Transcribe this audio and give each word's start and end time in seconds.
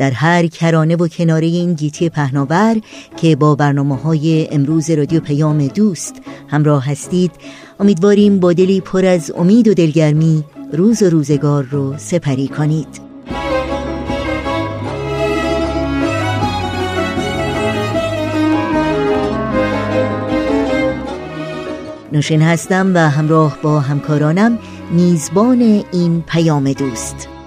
در 0.00 0.10
هر 0.10 0.46
کرانه 0.46 0.96
و 0.96 1.08
کناره 1.08 1.46
این 1.46 1.74
گیتی 1.74 2.08
پهناور 2.08 2.76
که 3.16 3.36
با 3.36 3.54
برنامه 3.54 3.96
های 3.96 4.48
امروز 4.50 4.90
رادیو 4.90 5.20
پیام 5.20 5.66
دوست 5.66 6.14
همراه 6.48 6.86
هستید 6.86 7.30
امیدواریم 7.80 8.40
با 8.40 8.52
دلی 8.52 8.80
پر 8.80 9.04
از 9.04 9.32
امید 9.36 9.68
و 9.68 9.74
دلگرمی 9.74 10.44
روز 10.72 11.02
و 11.02 11.10
روزگار 11.10 11.64
رو 11.64 11.94
سپری 11.98 12.48
کنید. 12.48 13.00
نوشین 22.12 22.42
هستم 22.42 22.94
و 22.94 22.98
همراه 22.98 23.58
با 23.62 23.80
همکارانم 23.80 24.58
میزبان 24.92 25.84
این 25.92 26.22
پیام 26.22 26.72
دوست. 26.72 27.39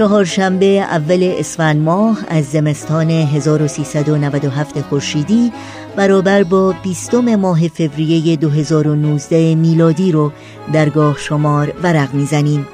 چهارشنبه 0.00 0.66
اول 0.66 1.34
اسفند 1.38 1.82
ماه 1.82 2.18
از 2.28 2.44
زمستان 2.44 3.10
1397 3.10 4.80
خورشیدی 4.80 5.52
برابر 5.96 6.42
با 6.42 6.74
بیستم 6.82 7.36
ماه 7.36 7.68
فوریه 7.68 8.36
2019 8.36 9.54
میلادی 9.54 10.12
رو 10.12 10.32
درگاه 10.72 11.18
شمار 11.18 11.72
ورق 11.82 12.14
می‌زنیم 12.14 12.66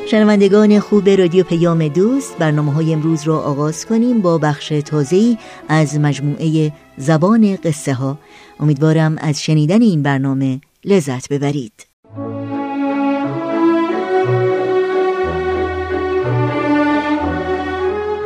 شنوندگان 0.07 0.81
خوب 0.81 1.09
رادیو 1.09 1.45
پیام 1.45 1.89
دوست 1.89 2.39
برنامه 2.39 2.73
های 2.73 2.93
امروز 2.93 3.23
را 3.23 3.39
آغاز 3.39 3.87
کنیم 3.87 4.21
با 4.21 4.39
بخش 4.39 4.69
تازه‌ای 4.69 5.39
از 5.69 5.99
مجموعه 5.99 6.73
زبان 6.97 7.57
قصه 7.57 7.95
ها 7.95 8.19
امیدوارم 8.61 9.17
از 9.21 9.43
شنیدن 9.43 9.83
این 9.83 10.03
برنامه 10.03 10.61
لذت 10.85 11.29
ببرید. 11.29 11.87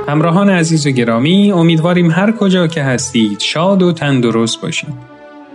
همراهان 0.09 0.51
عزیز 0.51 0.87
و 0.87 0.91
گرامی 0.91 1.53
امیدواریم 1.53 2.11
هر 2.11 2.33
کجا 2.33 2.67
که 2.67 2.83
هستید 2.83 3.41
شاد 3.41 3.83
و 3.83 3.93
تندرست 3.93 4.61
باشید. 4.61 5.18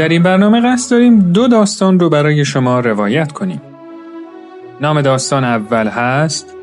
در 0.00 0.08
این 0.08 0.22
برنامه 0.22 0.60
قصد 0.60 0.90
داریم 0.90 1.32
دو 1.32 1.48
داستان 1.48 2.00
رو 2.00 2.08
برای 2.08 2.44
شما 2.44 2.80
روایت 2.80 3.32
کنیم. 3.32 3.62
نام 4.80 5.02
داستان 5.02 5.44
اول 5.44 5.88
هست 5.88 6.54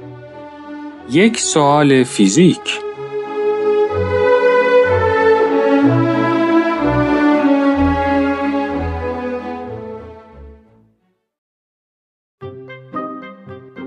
یک 1.11 1.39
سوال 1.39 2.03
فیزیک 2.03 2.79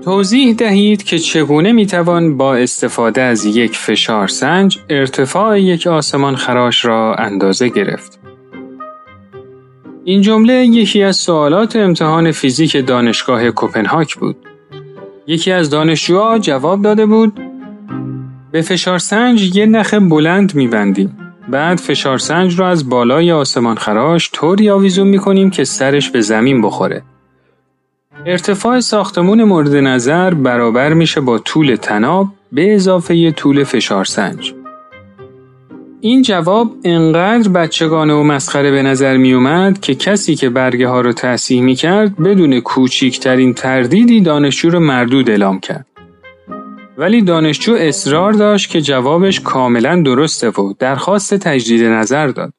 توضیح 0.03 0.55
دهید 0.55 1.03
که 1.03 1.19
چگونه 1.19 1.71
می‌توان 1.71 2.37
با 2.37 2.55
استفاده 2.55 3.21
از 3.21 3.45
یک 3.45 3.77
فشار 3.77 4.27
سنج 4.27 4.79
ارتفاع 4.89 5.61
یک 5.61 5.87
آسمان 5.87 6.35
خراش 6.35 6.85
را 6.85 7.15
اندازه 7.15 7.69
گرفت. 7.69 8.20
این 10.11 10.21
جمله 10.21 10.53
یکی 10.53 11.03
از 11.03 11.15
سوالات 11.15 11.75
امتحان 11.75 12.31
فیزیک 12.31 12.87
دانشگاه 12.87 13.51
کوپنهاگ 13.51 14.07
بود. 14.19 14.35
یکی 15.27 15.51
از 15.51 15.69
دانشجوها 15.69 16.39
جواب 16.39 16.81
داده 16.81 17.05
بود 17.05 17.39
به 18.51 18.61
فشار 18.61 18.97
سنج 18.99 19.55
یه 19.55 19.65
نخ 19.65 19.93
بلند 19.93 20.55
میبندیم. 20.55 21.17
بعد 21.49 21.77
فشار 21.77 22.17
سنج 22.17 22.59
رو 22.59 22.65
از 22.65 22.89
بالای 22.89 23.31
آسمان 23.31 23.75
خراش 23.75 24.29
طوری 24.33 24.69
آویزون 24.69 25.07
می‌کنیم 25.07 25.49
که 25.49 25.63
سرش 25.63 26.09
به 26.09 26.21
زمین 26.21 26.61
بخوره. 26.61 27.01
ارتفاع 28.25 28.79
ساختمون 28.79 29.43
مورد 29.43 29.75
نظر 29.75 30.33
برابر 30.33 30.93
میشه 30.93 31.21
با 31.21 31.37
طول 31.37 31.75
تناب 31.75 32.27
به 32.51 32.75
اضافه 32.75 33.31
طول 33.31 33.63
فشار 33.63 34.05
سنج. 34.05 34.53
این 36.03 36.21
جواب 36.21 36.71
انقدر 36.83 37.49
بچگانه 37.49 38.13
و 38.13 38.23
مسخره 38.23 38.71
به 38.71 38.81
نظر 38.81 39.17
می 39.17 39.33
اومد 39.33 39.79
که 39.79 39.95
کسی 39.95 40.35
که 40.35 40.49
برگه 40.49 40.87
ها 40.87 41.01
رو 41.01 41.13
تصحیح 41.13 41.61
می 41.61 41.75
کرد 41.75 42.17
بدون 42.17 42.59
کوچیکترین 42.59 43.53
تردیدی 43.53 44.21
دانشجو 44.21 44.69
رو 44.69 44.79
مردود 44.79 45.29
اعلام 45.29 45.59
کرد. 45.59 45.85
ولی 46.97 47.21
دانشجو 47.21 47.73
اصرار 47.73 48.33
داشت 48.33 48.69
که 48.69 48.81
جوابش 48.81 49.39
کاملا 49.39 50.01
درسته 50.01 50.49
و 50.49 50.73
درخواست 50.79 51.33
تجدید 51.33 51.83
نظر 51.83 52.27
داد. 52.27 52.53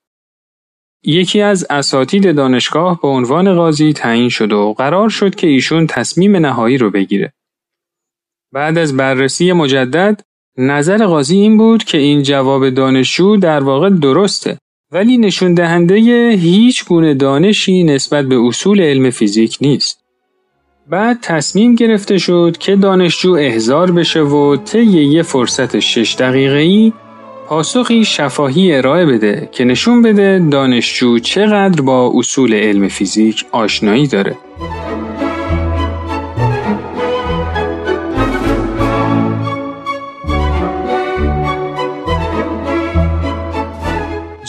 یکی 1.05 1.41
از 1.41 1.67
اساتید 1.71 2.37
دانشگاه 2.37 3.01
به 3.03 3.09
عنوان 3.09 3.55
قاضی 3.55 3.93
تعیین 3.93 4.29
شد 4.29 4.53
و 4.53 4.75
قرار 4.79 5.09
شد 5.09 5.35
که 5.35 5.47
ایشون 5.47 5.87
تصمیم 5.87 6.37
نهایی 6.37 6.79
رو 6.79 6.91
بگیره. 6.91 7.33
بعد 8.53 8.79
از 8.79 8.97
بررسی 8.97 9.53
مجدد 9.53 10.21
نظر 10.59 11.07
قاضی 11.07 11.37
این 11.37 11.59
بود 11.59 11.85
که 11.85 11.99
این 11.99 12.23
جواب 12.23 12.71
دانشجو 12.71 13.37
در 13.37 13.65
واقع 13.65 13.91
درسته 13.91 14.59
ولی 14.93 15.19
نشون 15.19 15.55
دهنده 15.55 15.97
هیچ 16.31 16.85
گونه 16.85 17.15
دانشی 17.15 17.85
نسبت 17.85 18.25
به 18.25 18.41
اصول 18.47 18.81
علم 18.81 19.11
فیزیک 19.11 19.59
نیست. 19.61 20.03
بعد 20.91 21.19
تصمیم 21.23 21.75
گرفته 21.75 22.19
شد 22.19 22.57
که 22.61 22.77
دانشجو 22.77 23.33
احضار 23.33 23.93
بشه 23.93 24.21
و 24.21 24.57
طی 24.57 24.85
یه 24.85 25.23
فرصت 25.23 25.79
شش 25.79 26.17
دقیقه 26.19 26.57
ای 26.57 26.93
پاسخی 27.49 28.05
شفاهی 28.05 28.75
ارائه 28.75 29.07
بده 29.07 29.49
که 29.53 29.65
نشون 29.65 30.03
بده 30.03 30.47
دانشجو 30.51 31.19
چقدر 31.19 31.83
با 31.83 32.13
اصول 32.15 32.55
علم 32.55 32.89
فیزیک 32.89 33.45
آشنایی 33.53 34.07
داره. 34.07 34.37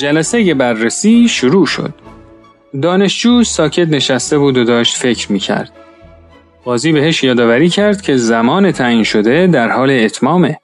جلسه 0.04 0.54
بررسی 0.54 1.28
شروع 1.28 1.66
شد. 1.66 1.94
دانشجو 2.82 3.44
ساکت 3.44 3.88
نشسته 3.88 4.38
بود 4.38 4.58
و 4.58 4.64
داشت 4.64 4.98
فکر 4.98 5.32
می 5.32 5.40
کرد. 5.40 5.72
قاضی 6.66 6.92
بهش 6.92 7.24
یادآوری 7.24 7.70
کرد 7.70 8.02
که 8.02 8.18
زمان 8.18 8.72
تعیین 8.72 9.04
شده 9.04 9.48
در 9.48 9.70
حال 9.70 9.92
اتمامه. 9.92 10.60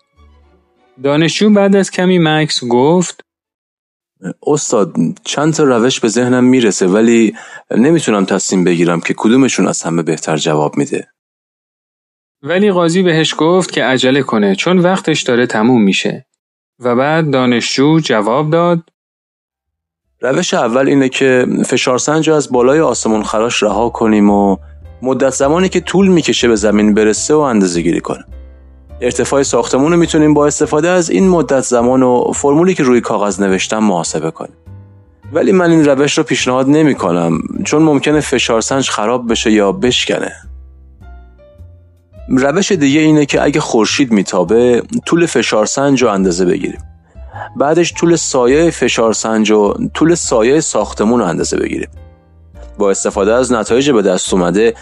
دانشجو 1.04 1.50
بعد 1.50 1.76
از 1.76 1.92
کمی 1.92 2.20
مکس 2.22 2.64
گفت 2.64 3.22
استاد 4.48 4.96
چند 5.24 5.54
تا 5.54 5.64
روش 5.64 6.00
به 6.00 6.08
ذهنم 6.08 6.44
می‌رسه 6.44 6.88
ولی 6.88 7.36
نمی‌تونم 7.72 8.26
تصمیم 8.26 8.64
بگیرم 8.64 9.00
که 9.00 9.14
کدومشون 9.18 9.68
از 9.68 9.84
همه 9.84 10.04
بهتر 10.04 10.38
جواب 10.38 10.78
میده. 10.78 11.08
ولی 12.42 12.72
قاضی 12.72 13.04
بهش 13.04 13.36
گفت 13.38 13.72
که 13.72 13.84
عجله 13.84 14.22
کنه 14.22 14.56
چون 14.56 14.80
وقتش 14.80 15.22
داره 15.22 15.48
تموم 15.48 15.84
میشه. 15.84 16.26
و 16.80 16.96
بعد 16.96 17.32
دانشجو 17.32 18.00
جواب 18.00 18.52
داد 18.52 18.84
روش 20.22 20.54
اول 20.54 20.88
اینه 20.88 21.10
که 21.10 21.46
فشارسنج 21.66 22.30
از 22.30 22.52
بالای 22.52 22.80
آسمون 22.80 23.24
خراش 23.24 23.64
رها 23.64 23.90
کنیم 23.90 24.30
و 24.30 24.58
مدت 25.02 25.30
زمانی 25.30 25.70
که 25.70 25.80
طول 25.80 26.08
می‌کشه 26.08 26.48
به 26.48 26.56
زمین 26.56 26.94
برسه 26.94 27.34
و 27.34 27.38
اندازه 27.38 27.82
گیری 27.82 28.00
کنیم. 28.00 28.26
ارتفاع 29.02 29.44
ساختمون 29.44 29.92
رو 29.92 29.98
می‌تونیم 29.98 30.34
با 30.34 30.48
استفاده 30.48 30.90
از 30.90 31.10
این 31.10 31.30
مدت 31.30 31.62
زمان 31.62 32.04
و 32.04 32.32
فرمولی 32.36 32.74
که 32.74 32.84
روی 32.84 33.02
کاغذ 33.02 33.42
نوشتم 33.42 33.78
محاسبه 33.78 34.32
کنیم. 34.32 34.54
ولی 35.34 35.52
من 35.52 35.72
این 35.72 35.86
روش 35.86 36.18
رو 36.18 36.24
پیشنهاد 36.24 36.70
نمی 36.70 36.96
کنم 36.96 37.40
چون 37.64 37.84
ممکنه 37.84 38.20
فشارسنج 38.20 38.90
خراب 38.90 39.32
بشه 39.32 39.52
یا 39.52 39.72
بشکنه. 39.72 40.32
روش 42.30 42.72
دیگه 42.72 43.00
اینه 43.00 43.26
که 43.26 43.44
اگه 43.44 43.60
خورشید 43.60 44.12
میتابه 44.12 44.84
طول 45.06 45.26
فشارسنج 45.26 46.04
رو 46.04 46.10
اندازه 46.10 46.46
بگیریم. 46.46 46.82
بعدش 47.58 47.94
طول 47.94 48.16
سایه 48.16 48.70
فشارسنج 48.70 49.52
و 49.52 49.74
طول 49.94 50.16
سایه 50.16 50.60
ساختمون 50.60 51.20
رو 51.20 51.26
اندازه 51.26 51.58
بگیریم. 51.58 51.90
با 52.78 52.92
استفاده 52.92 53.34
از 53.34 53.52
نتایج 53.52 53.92
به 53.92 54.02
دست 54.02 54.34
اومده 54.34 54.74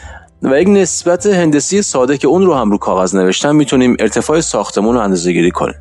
و 0.44 0.62
یک 0.62 0.68
نسبت 0.68 1.25
هندسی 1.25 1.81
ساده 1.81 2.18
که 2.18 2.27
اون 2.27 2.45
رو 2.45 2.54
هم 2.54 2.71
رو 2.71 2.77
کاغذ 2.77 3.15
نوشتم 3.15 3.56
می‌تونیم 3.56 3.95
ارتفاع 4.00 4.42
ساختمون 4.42 4.95
رو 4.95 5.01
اندازه 5.01 5.31
گیری 5.31 5.51
کنیم. 5.51 5.75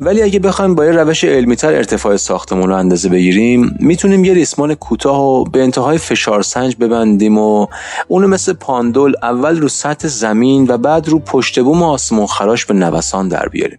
ولی 0.00 0.22
اگه 0.22 0.38
بخوایم 0.38 0.74
با 0.74 0.84
یه 0.84 0.90
روش 0.90 1.24
علمیتر 1.24 1.74
ارتفاع 1.74 2.16
ساختمون 2.16 2.68
رو 2.68 2.76
اندازه 2.76 3.08
بگیریم 3.08 3.76
می‌تونیم 3.80 4.24
یه 4.24 4.34
ریسمان 4.34 4.74
کوتاه 4.74 5.20
و 5.20 5.44
به 5.44 5.62
انتهای 5.62 5.98
فشار 5.98 6.42
سنج 6.42 6.76
ببندیم 6.76 7.38
و 7.38 7.66
اونو 8.08 8.28
مثل 8.28 8.52
پاندول 8.52 9.14
اول 9.22 9.60
رو 9.60 9.68
سطح 9.68 10.08
زمین 10.08 10.66
و 10.68 10.78
بعد 10.78 11.08
رو 11.08 11.18
پشت 11.18 11.60
بوم 11.60 11.82
آسمون 11.82 12.26
خراش 12.26 12.66
به 12.66 12.74
نوسان 12.74 13.28
در 13.28 13.48
بیاریم 13.48 13.78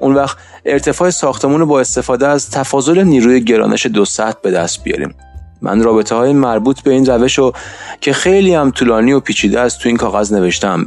اون 0.00 0.14
وقت 0.14 0.36
ارتفاع 0.64 1.10
ساختمون 1.10 1.60
رو 1.60 1.66
با 1.66 1.80
استفاده 1.80 2.26
از 2.26 2.50
تفاضل 2.50 3.02
نیروی 3.02 3.40
گرانش 3.40 3.86
دو 3.86 4.04
سطح 4.04 4.38
به 4.42 4.50
دست 4.50 4.84
بیاریم. 4.84 5.14
من 5.62 5.82
رابطه 5.82 6.14
های 6.14 6.32
مربوط 6.32 6.80
به 6.80 6.90
این 6.90 7.06
روش 7.06 7.38
رو 7.38 7.52
که 8.00 8.12
خیلی 8.12 8.54
هم 8.54 8.70
طولانی 8.70 9.12
و 9.12 9.20
پیچیده 9.20 9.60
است 9.60 9.78
تو 9.78 9.88
این 9.88 9.98
کاغذ 9.98 10.32
نوشتم. 10.32 10.86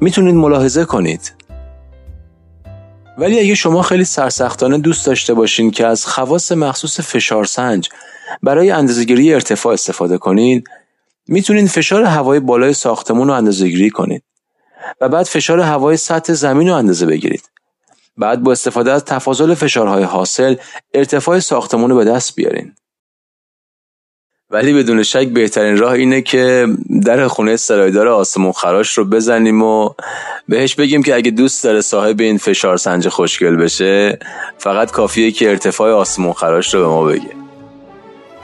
می‌تونید 0.00 0.34
ملاحظه 0.34 0.84
کنید. 0.84 1.32
ولی 3.18 3.40
اگه 3.40 3.54
شما 3.54 3.82
خیلی 3.82 4.04
سرسختانه 4.04 4.78
دوست 4.78 5.06
داشته 5.06 5.34
باشین 5.34 5.70
که 5.70 5.86
از 5.86 6.06
خواص 6.06 6.52
مخصوص 6.52 7.00
فشارسنج 7.00 7.88
برای 8.42 8.70
اندازهگیری 8.70 9.34
ارتفاع 9.34 9.72
استفاده 9.72 10.18
کنید 10.18 10.68
می‌تونید 11.28 11.66
فشار 11.66 12.04
هوای 12.04 12.40
بالای 12.40 12.72
ساختمون 12.72 13.28
رو 13.28 13.34
اندازهگیری 13.34 13.90
کنید 13.90 14.22
و 15.00 15.08
بعد 15.08 15.26
فشار 15.26 15.60
هوای 15.60 15.96
سطح 15.96 16.32
زمین 16.32 16.68
رو 16.68 16.74
اندازه 16.74 17.06
بگیرید. 17.06 17.53
بعد 18.16 18.42
با 18.42 18.52
استفاده 18.52 18.92
از 18.92 19.04
تفاضل 19.04 19.54
فشارهای 19.54 20.02
حاصل 20.02 20.54
ارتفاع 20.94 21.38
ساختمون 21.38 21.90
رو 21.90 21.96
به 21.96 22.04
دست 22.04 22.36
بیارین. 22.36 22.72
ولی 24.50 24.72
بدون 24.72 25.02
شک 25.02 25.28
بهترین 25.28 25.76
راه 25.76 25.92
اینه 25.92 26.22
که 26.22 26.68
در 27.04 27.28
خونه 27.28 27.56
سرایدار 27.56 28.08
آسمون 28.08 28.52
خراش 28.52 28.98
رو 28.98 29.04
بزنیم 29.04 29.62
و 29.62 29.90
بهش 30.48 30.74
بگیم 30.74 31.02
که 31.02 31.14
اگه 31.14 31.30
دوست 31.30 31.64
داره 31.64 31.80
صاحب 31.80 32.20
این 32.20 32.38
فشار 32.38 32.76
سنج 32.76 33.08
خوشگل 33.08 33.56
بشه 33.56 34.18
فقط 34.58 34.90
کافیه 34.90 35.30
که 35.30 35.50
ارتفاع 35.50 35.92
آسمون 35.92 36.32
خراش 36.32 36.74
رو 36.74 36.80
به 36.80 36.86
ما 36.86 37.04
بگه. 37.04 37.30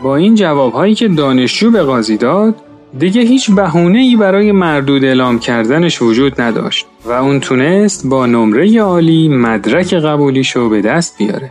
با 0.02 0.16
این 0.16 0.34
جوابهایی 0.34 0.94
که 0.94 1.08
دانشجو 1.08 1.70
به 1.70 1.82
قاضی 1.82 2.16
داد 2.16 2.54
دیگه 2.98 3.22
هیچ 3.22 3.50
بهونه 3.50 3.98
ای 3.98 4.16
برای 4.16 4.52
مردود 4.52 5.04
اعلام 5.04 5.38
کردنش 5.38 6.02
وجود 6.02 6.40
نداشت 6.40 6.86
و 7.04 7.10
اون 7.10 7.40
تونست 7.40 8.06
با 8.06 8.26
نمره 8.26 8.80
عالی 8.80 9.28
مدرک 9.28 9.94
قبولیشو 9.94 10.68
به 10.68 10.82
دست 10.82 11.18
بیاره 11.18 11.50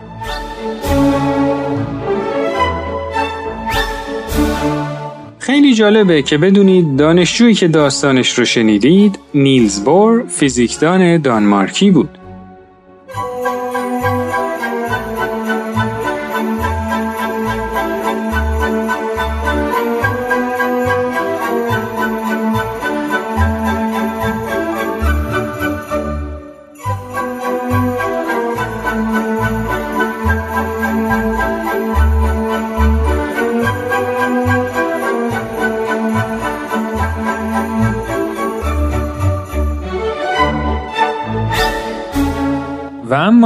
خیلی 5.40 5.73
جالبه 5.73 6.21
که 6.21 6.37
بدونید 6.37 6.95
دانشجویی 6.95 7.54
که 7.54 7.68
داستانش 7.68 8.40
رو 8.40 8.45
شنیدید 8.45 9.19
نیلز 9.33 9.83
بور 9.83 10.23
فیزیکدان 10.28 11.18
دانمارکی 11.18 11.92
بود. 11.92 12.19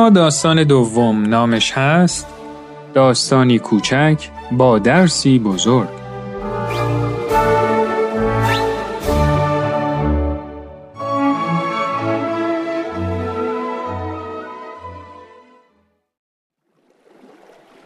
اما 0.03 0.10
داستان 0.10 0.63
دوم 0.63 1.25
نامش 1.25 1.72
هست 1.72 2.27
داستانی 2.93 3.60
کوچک 3.60 4.29
با 4.51 4.79
درسی 4.79 5.39
بزرگ 5.39 5.88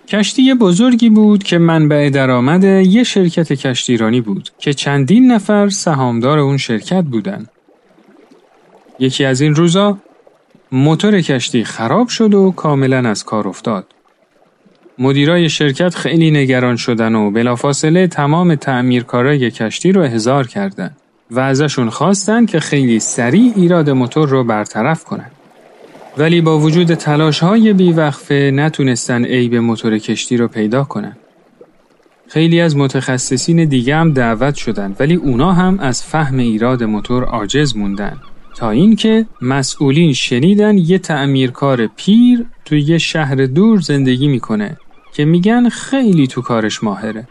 کشتی 0.07 0.53
بزرگی 0.53 1.09
بود 1.09 1.43
که 1.43 1.57
منبع 1.57 2.09
درآمد 2.09 2.63
یه 2.63 3.03
شرکت 3.03 3.53
کشتیرانی 3.53 4.21
بود 4.21 4.49
که 4.59 4.73
چندین 4.73 5.31
نفر 5.31 5.69
سهامدار 5.69 6.39
اون 6.39 6.57
شرکت 6.57 7.03
بودن. 7.03 7.47
یکی 8.99 9.25
از 9.25 9.41
این 9.41 9.55
روزا 9.55 9.97
موتور 10.71 11.21
کشتی 11.21 11.63
خراب 11.63 12.07
شد 12.07 12.33
و 12.33 12.51
کاملا 12.51 13.09
از 13.09 13.23
کار 13.23 13.47
افتاد. 13.47 13.85
مدیرای 14.99 15.49
شرکت 15.49 15.95
خیلی 15.95 16.31
نگران 16.31 16.75
شدن 16.75 17.15
و 17.15 17.31
بلافاصله 17.31 18.07
تمام 18.07 18.55
تعمیرکارای 18.55 19.51
کشتی 19.51 19.91
رو 19.91 20.01
احضار 20.01 20.47
کردند 20.47 20.97
و 21.31 21.39
ازشون 21.39 21.89
خواستن 21.89 22.45
که 22.45 22.59
خیلی 22.59 22.99
سریع 22.99 23.53
ایراد 23.55 23.89
موتور 23.89 24.29
رو 24.29 24.43
برطرف 24.43 25.03
کنن. 25.03 25.31
ولی 26.17 26.41
با 26.41 26.59
وجود 26.59 26.93
تلاش 26.93 27.39
های 27.39 27.73
بیوقفه 27.73 28.51
نتونستن 28.53 29.25
عیب 29.25 29.55
موتور 29.55 29.97
کشتی 29.97 30.37
رو 30.37 30.47
پیدا 30.47 30.83
کنن. 30.83 31.17
خیلی 32.27 32.61
از 32.61 32.77
متخصصین 32.77 33.65
دیگه 33.65 33.95
هم 33.95 34.13
دعوت 34.13 34.55
شدن 34.55 34.95
ولی 34.99 35.15
اونا 35.15 35.53
هم 35.53 35.79
از 35.79 36.03
فهم 36.03 36.37
ایراد 36.37 36.83
موتور 36.83 37.23
عاجز 37.23 37.77
موندن 37.77 38.17
تا 38.57 38.69
اینکه 38.69 39.25
مسئولین 39.41 40.13
شنیدن 40.13 40.77
یه 40.77 40.97
تعمیرکار 40.97 41.87
پیر 41.87 42.45
توی 42.65 42.81
یه 42.81 42.97
شهر 42.97 43.35
دور 43.35 43.79
زندگی 43.79 44.27
می‌کنه 44.27 44.77
که 45.13 45.25
میگن 45.25 45.69
خیلی 45.69 46.27
تو 46.27 46.41
کارش 46.41 46.83
ماهره. 46.83 47.27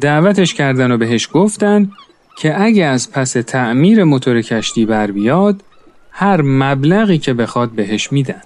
دعوتش 0.00 0.54
کردن 0.54 0.92
و 0.92 0.96
بهش 0.96 1.28
گفتن 1.32 1.90
که 2.38 2.62
اگه 2.62 2.84
از 2.84 3.12
پس 3.12 3.32
تعمیر 3.32 4.04
موتور 4.04 4.42
کشتی 4.42 4.86
بر 4.86 5.10
بیاد 5.10 5.62
هر 6.10 6.42
مبلغی 6.42 7.18
که 7.18 7.34
بخواد 7.34 7.70
بهش 7.70 8.12
میدن. 8.12 8.42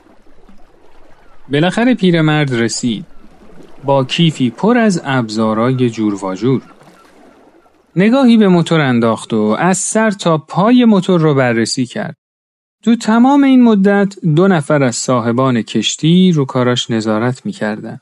بالاخره 1.53 1.95
پیرمرد 1.95 2.55
رسید 2.55 3.05
با 3.85 4.05
کیفی 4.05 4.51
پر 4.51 4.79
از 4.79 5.03
ابزارای 5.05 5.91
جور 5.91 6.25
و 6.25 6.35
جور. 6.35 6.63
نگاهی 7.97 8.37
به 8.37 8.49
موتور 8.49 8.81
انداخت 8.81 9.33
و 9.35 9.57
از 9.59 9.79
سر 9.79 10.11
تا 10.11 10.39
پای 10.39 10.85
موتور 10.85 11.21
رو 11.21 11.35
بررسی 11.35 11.87
کرد. 11.87 12.17
تو 12.83 12.97
تمام 12.97 13.45
این 13.45 13.63
مدت 13.63 14.15
دو 14.21 14.49
نفر 14.49 14.83
از 14.83 14.97
صاحبان 14.97 15.63
کشتی 15.63 16.33
رو 16.33 16.45
کاراش 16.45 16.91
نظارت 16.91 17.47
می‌کردن. 17.47 17.99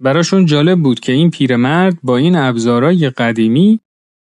براشون 0.00 0.46
جالب 0.46 0.82
بود 0.82 1.00
که 1.00 1.12
این 1.12 1.30
پیرمرد 1.30 1.98
با 2.02 2.16
این 2.16 2.36
ابزارای 2.36 3.10
قدیمی 3.10 3.80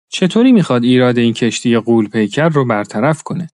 چطوری 0.10 0.52
می‌خواد 0.52 0.84
ایراد 0.84 1.18
این 1.18 1.34
کشتی 1.34 1.78
قول 1.78 2.08
پیکر 2.10 2.50
رو 2.50 2.66
برطرف 2.66 3.24
کنه. 3.24 3.50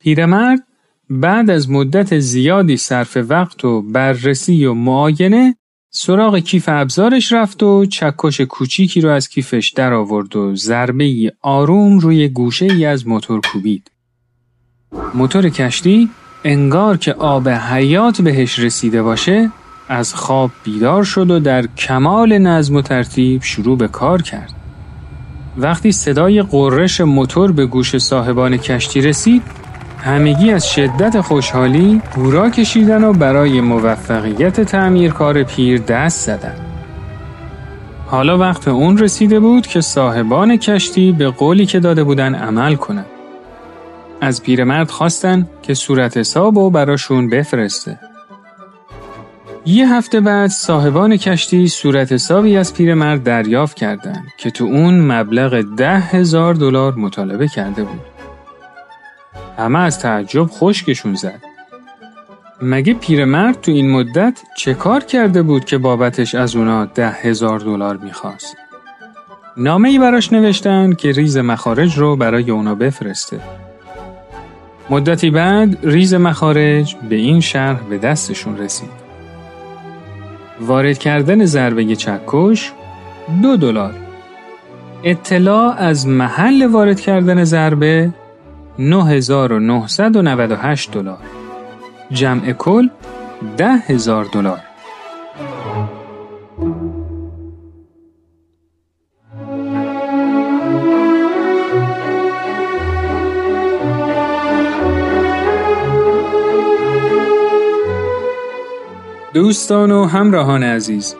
پیرمرد 0.00 0.66
بعد 1.10 1.50
از 1.50 1.70
مدت 1.70 2.18
زیادی 2.18 2.76
صرف 2.76 3.16
وقت 3.28 3.64
و 3.64 3.82
بررسی 3.82 4.64
و 4.64 4.74
معاینه 4.74 5.56
سراغ 5.98 6.38
کیف 6.38 6.68
ابزارش 6.68 7.32
رفت 7.32 7.62
و 7.62 7.86
چکش 7.86 8.40
کوچیکی 8.40 9.00
رو 9.00 9.10
از 9.10 9.28
کیفش 9.28 9.72
در 9.76 9.92
آورد 9.92 10.36
و 10.36 10.56
ضربه 10.56 11.32
آروم 11.42 11.98
روی 11.98 12.28
گوشه 12.28 12.64
ای 12.64 12.84
از 12.84 13.06
موتور 13.06 13.40
کوبید. 13.52 13.90
موتور 15.14 15.48
کشتی 15.48 16.10
انگار 16.44 16.96
که 16.96 17.12
آب 17.12 17.48
حیات 17.48 18.20
بهش 18.20 18.58
رسیده 18.58 19.02
باشه 19.02 19.50
از 19.88 20.14
خواب 20.14 20.50
بیدار 20.64 21.04
شد 21.04 21.30
و 21.30 21.40
در 21.40 21.66
کمال 21.66 22.38
نظم 22.38 22.76
و 22.76 22.82
ترتیب 22.82 23.42
شروع 23.42 23.78
به 23.78 23.88
کار 23.88 24.22
کرد. 24.22 24.52
وقتی 25.56 25.92
صدای 25.92 26.42
قررش 26.42 27.00
موتور 27.00 27.52
به 27.52 27.66
گوش 27.66 27.98
صاحبان 27.98 28.56
کشتی 28.56 29.00
رسید 29.00 29.42
همگی 29.98 30.50
از 30.50 30.70
شدت 30.70 31.20
خوشحالی 31.20 32.02
هورا 32.16 32.50
کشیدن 32.50 33.04
و 33.04 33.12
برای 33.12 33.60
موفقیت 33.60 34.60
تعمیر 34.60 35.12
کار 35.12 35.42
پیر 35.42 35.78
دست 35.78 36.26
زدن. 36.26 36.54
حالا 38.06 38.38
وقت 38.38 38.68
اون 38.68 38.98
رسیده 38.98 39.40
بود 39.40 39.66
که 39.66 39.80
صاحبان 39.80 40.56
کشتی 40.56 41.12
به 41.12 41.30
قولی 41.30 41.66
که 41.66 41.80
داده 41.80 42.04
بودن 42.04 42.34
عمل 42.34 42.74
کنند. 42.74 43.06
از 44.20 44.42
پیرمرد 44.42 44.90
خواستن 44.90 45.48
که 45.62 45.74
صورت 45.74 46.16
حساب 46.16 46.56
و 46.56 46.70
براشون 46.70 47.30
بفرسته. 47.30 47.98
یه 49.66 49.94
هفته 49.94 50.20
بعد 50.20 50.50
صاحبان 50.50 51.16
کشتی 51.16 51.68
صورت 51.68 52.12
حسابی 52.12 52.56
از 52.56 52.74
پیرمرد 52.74 53.22
دریافت 53.22 53.76
کردند 53.76 54.26
که 54.38 54.50
تو 54.50 54.64
اون 54.64 55.00
مبلغ 55.00 55.76
ده 55.76 55.98
هزار 55.98 56.54
دلار 56.54 56.94
مطالبه 56.94 57.48
کرده 57.48 57.84
بود. 57.84 58.15
همه 59.58 59.78
از 59.78 59.98
تعجب 59.98 60.46
خشکشون 60.50 61.14
زد. 61.14 61.42
مگه 62.62 62.94
پیرمرد 62.94 63.60
تو 63.60 63.72
این 63.72 63.90
مدت 63.90 64.42
چه 64.56 64.74
کار 64.74 65.04
کرده 65.04 65.42
بود 65.42 65.64
که 65.64 65.78
بابتش 65.78 66.34
از 66.34 66.56
اونا 66.56 66.84
ده 66.84 67.10
هزار 67.10 67.58
دلار 67.58 67.96
می‌خواست؟ 67.96 68.56
نامه 69.56 69.88
ای 69.88 69.98
براش 69.98 70.32
نوشتن 70.32 70.92
که 70.92 71.12
ریز 71.12 71.36
مخارج 71.36 71.98
رو 71.98 72.16
برای 72.16 72.50
اونا 72.50 72.74
بفرسته. 72.74 73.40
مدتی 74.90 75.30
بعد 75.30 75.78
ریز 75.82 76.14
مخارج 76.14 76.96
به 77.08 77.14
این 77.14 77.40
شرح 77.40 77.80
به 77.90 77.98
دستشون 77.98 78.58
رسید. 78.58 79.06
وارد 80.60 80.98
کردن 80.98 81.44
ضربه 81.44 81.96
چکش 81.96 82.72
دو 83.42 83.56
دلار. 83.56 83.94
اطلاع 85.04 85.74
از 85.76 86.06
محل 86.06 86.66
وارد 86.66 87.00
کردن 87.00 87.44
ضربه 87.44 88.10
9998 88.78 90.90
دلار. 90.90 91.18
جمع 92.10 92.52
کل 92.52 92.88
10000 93.56 94.24
دلار. 94.24 94.60
دوستان 109.34 109.90
و 109.90 110.04
همراهان 110.04 110.62
عزیز 110.62 111.16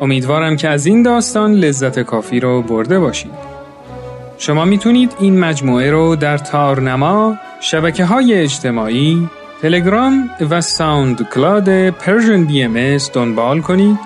امیدوارم 0.00 0.56
که 0.56 0.68
از 0.68 0.86
این 0.86 1.02
داستان 1.02 1.52
لذت 1.52 2.00
کافی 2.00 2.40
رو 2.40 2.62
برده 2.62 2.98
باشید 2.98 3.43
شما 4.46 4.64
می‌تونید 4.64 5.16
این 5.18 5.40
مجموعه 5.40 5.90
رو 5.90 6.16
در 6.16 6.38
تارنما 6.38 7.36
شبکه 7.60 8.04
های 8.04 8.34
اجتماعی 8.34 9.28
تلگرام 9.62 10.30
و 10.50 10.60
SoundCloud 10.60 11.90
Persian 11.90 12.44
BM 12.44 12.96
دنبال 13.12 13.60
کنید 13.60 13.98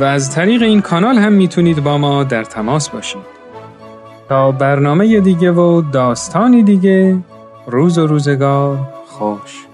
و 0.00 0.04
از 0.04 0.34
طریق 0.34 0.62
این 0.62 0.80
کانال 0.80 1.18
هم 1.18 1.32
می‌تونید 1.32 1.84
با 1.84 1.98
ما 1.98 2.24
در 2.24 2.44
تماس 2.44 2.88
باشید. 2.88 3.22
تا 4.28 4.52
برنامه 4.52 5.20
دیگه 5.20 5.52
و 5.52 5.82
داستانی 5.92 6.62
دیگه 6.62 7.16
روز 7.66 7.98
و 7.98 8.06
روزگار 8.06 8.78
خوش. 9.06 9.66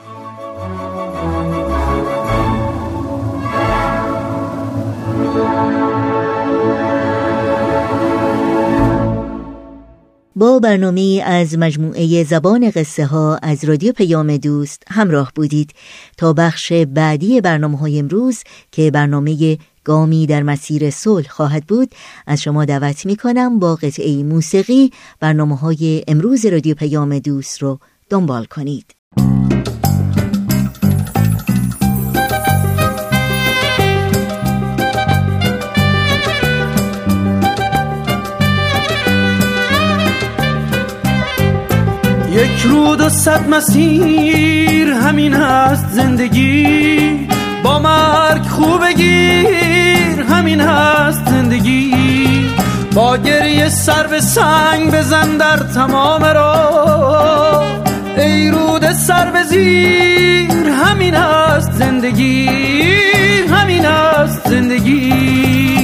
با 10.36 10.58
برنامه 10.58 11.22
از 11.26 11.58
مجموعه 11.58 12.24
زبان 12.24 12.70
قصه 12.70 13.06
ها 13.06 13.36
از 13.42 13.64
رادیو 13.64 13.92
پیام 13.92 14.36
دوست 14.36 14.82
همراه 14.88 15.32
بودید. 15.34 15.70
تا 16.16 16.32
بخش 16.32 16.72
بعدی 16.72 17.40
برنامه 17.40 17.78
های 17.78 17.98
امروز 17.98 18.42
که 18.72 18.90
برنامه 18.90 19.58
گامی 19.84 20.26
در 20.26 20.42
مسیر 20.42 20.90
صلح 20.90 21.28
خواهد 21.28 21.66
بود 21.66 21.94
از 22.26 22.42
شما 22.42 22.64
دعوت 22.64 23.06
می 23.06 23.16
کنم 23.16 23.58
با 23.58 23.74
قطعه 23.74 24.22
موسیقی 24.22 24.90
برنامه 25.20 25.56
های 25.56 26.04
امروز 26.08 26.46
رادیو 26.46 26.74
پیام 26.74 27.18
دوست 27.18 27.62
رو 27.62 27.78
دنبال 28.10 28.44
کنید. 28.44 28.86
یک 42.54 42.62
رود 42.62 43.00
و 43.00 43.08
صد 43.08 43.48
مسیر 43.48 44.88
همین 44.88 45.34
هست 45.34 45.86
زندگی. 45.90 47.28
با 47.64 47.78
مرگ 47.78 48.42
خوب 48.42 48.84
بگیر 48.86 50.22
همین 50.30 50.60
هست 50.60 51.24
زندگی. 51.26 51.94
با 52.94 53.16
گریه 53.16 53.68
سر 53.68 54.06
به 54.06 54.20
سنگ 54.20 54.90
بزن 54.90 55.36
در 55.36 55.56
تمام 55.56 56.24
را 56.24 57.62
ای 58.16 58.50
رود 58.50 58.92
سر 58.92 59.30
به 59.30 59.42
زیر 59.42 60.68
همین 60.68 61.14
هست 61.14 61.72
زندگی 61.72 62.48
همین 63.50 63.84
هست 63.84 64.48
زندگی. 64.48 65.83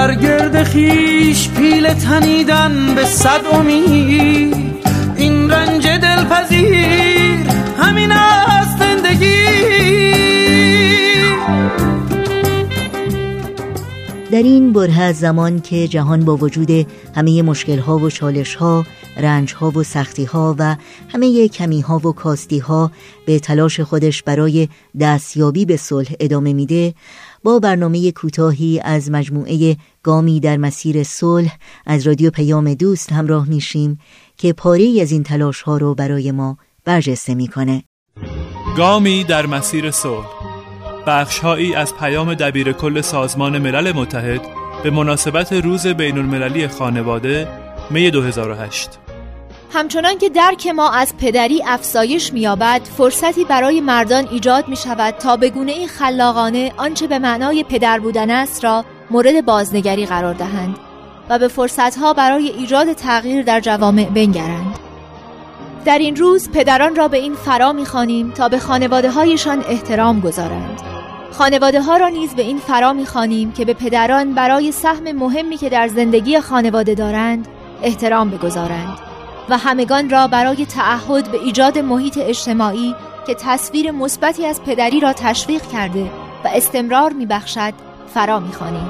برگرد 0.00 0.62
خیش 0.62 1.48
پیل 1.48 1.94
تنیدن 1.94 2.94
به 2.94 3.04
صد 3.04 3.40
امید. 3.52 4.56
این 5.16 5.50
رنج 5.50 5.86
دلپذیر 5.86 7.48
همین 7.78 8.12
است 8.12 8.78
زندگی. 8.78 9.50
در 14.30 14.42
این 14.42 14.72
بره 14.72 15.12
زمان 15.12 15.60
که 15.60 15.88
جهان 15.88 16.24
با 16.24 16.36
وجود 16.36 16.86
همه 17.14 17.42
مشکل 17.42 17.78
ها 17.78 17.98
و 17.98 18.10
چالش 18.10 18.54
ها 18.54 18.84
رنج 19.16 19.54
ها 19.54 19.70
و 19.70 19.82
سختی 19.82 20.24
ها 20.24 20.56
و 20.58 20.76
همه 21.08 21.48
کمی 21.48 21.80
ها 21.80 21.98
و 21.98 22.12
کاستی 22.12 22.58
ها 22.58 22.90
به 23.26 23.38
تلاش 23.38 23.80
خودش 23.80 24.22
برای 24.22 24.68
دستیابی 25.00 25.64
به 25.64 25.76
صلح 25.76 26.12
ادامه 26.20 26.52
میده 26.52 26.94
با 27.44 27.58
برنامه 27.58 28.12
کوتاهی 28.12 28.80
از 28.84 29.10
مجموعه 29.10 29.76
گامی 30.02 30.40
در 30.40 30.56
مسیر 30.56 31.02
صلح 31.02 31.56
از 31.86 32.06
رادیو 32.06 32.30
پیام 32.30 32.74
دوست 32.74 33.12
همراه 33.12 33.48
میشیم 33.48 33.98
که 34.36 34.52
پاره 34.52 34.98
از 35.02 35.12
این 35.12 35.22
تلاش 35.22 35.62
ها 35.62 35.76
رو 35.76 35.94
برای 35.94 36.32
ما 36.32 36.58
برجسته 36.84 37.34
می‌کنه. 37.34 37.84
گامی 38.76 39.24
در 39.24 39.46
مسیر 39.46 39.90
صلح 39.90 40.26
بخشهایی 41.06 41.74
از 41.74 41.94
پیام 41.94 42.34
دبیر 42.34 42.72
کل 42.72 43.00
سازمان 43.00 43.58
ملل 43.58 43.92
متحد 43.92 44.40
به 44.82 44.90
مناسبت 44.90 45.52
روز 45.52 45.86
بین 45.86 46.18
المللی 46.18 46.68
خانواده 46.68 47.48
می 47.90 48.10
2008 48.10 49.09
همچنان 49.72 50.18
که 50.18 50.28
درک 50.28 50.66
ما 50.66 50.90
از 50.90 51.16
پدری 51.16 51.62
افزایش 51.66 52.32
می‌یابد 52.32 52.80
فرصتی 52.84 53.44
برای 53.44 53.80
مردان 53.80 54.28
ایجاد 54.30 54.68
می 54.68 54.76
شود 54.76 55.14
تا 55.14 55.36
به 55.36 55.50
گونه 55.50 55.86
خلاقانه 55.86 56.72
آنچه 56.76 57.06
به 57.06 57.18
معنای 57.18 57.64
پدر 57.64 57.98
بودن 57.98 58.30
است 58.30 58.64
را 58.64 58.84
مورد 59.10 59.44
بازنگری 59.44 60.06
قرار 60.06 60.34
دهند 60.34 60.76
و 61.28 61.38
به 61.38 61.48
فرصتها 61.48 62.12
برای 62.12 62.48
ایجاد 62.48 62.92
تغییر 62.92 63.42
در 63.42 63.60
جوامع 63.60 64.04
بنگرند. 64.04 64.78
در 65.84 65.98
این 65.98 66.16
روز 66.16 66.50
پدران 66.50 66.96
را 66.96 67.08
به 67.08 67.16
این 67.16 67.34
فرا 67.34 67.72
می‌خوانیم 67.72 68.30
تا 68.30 68.48
به 68.48 68.58
خانواده 68.58 69.10
هایشان 69.10 69.64
احترام 69.68 70.20
گذارند. 70.20 70.80
خانواده 71.32 71.82
ها 71.82 71.96
را 71.96 72.08
نیز 72.08 72.34
به 72.34 72.42
این 72.42 72.58
فرا 72.58 72.92
می‌خوانیم 72.92 73.52
که 73.52 73.64
به 73.64 73.74
پدران 73.74 74.34
برای 74.34 74.72
سهم 74.72 75.12
مهمی 75.12 75.56
که 75.56 75.68
در 75.68 75.88
زندگی 75.88 76.40
خانواده 76.40 76.94
دارند 76.94 77.48
احترام 77.82 78.30
بگذارند. 78.30 79.09
و 79.50 79.58
همگان 79.58 80.10
را 80.10 80.26
برای 80.26 80.66
تعهد 80.66 81.30
به 81.32 81.38
ایجاد 81.38 81.78
محیط 81.78 82.18
اجتماعی 82.22 82.94
که 83.26 83.34
تصویر 83.34 83.90
مثبتی 83.90 84.46
از 84.46 84.62
پدری 84.62 85.00
را 85.00 85.12
تشویق 85.12 85.62
کرده 85.72 86.10
و 86.44 86.48
استمرار 86.54 87.12
میبخشد 87.12 87.74
فرا 88.14 88.40
می‌خوانیم. 88.40 88.88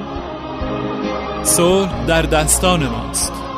صلح 1.43 2.05
در 2.05 2.21
دستان 2.21 2.87
ماست. 2.87 3.50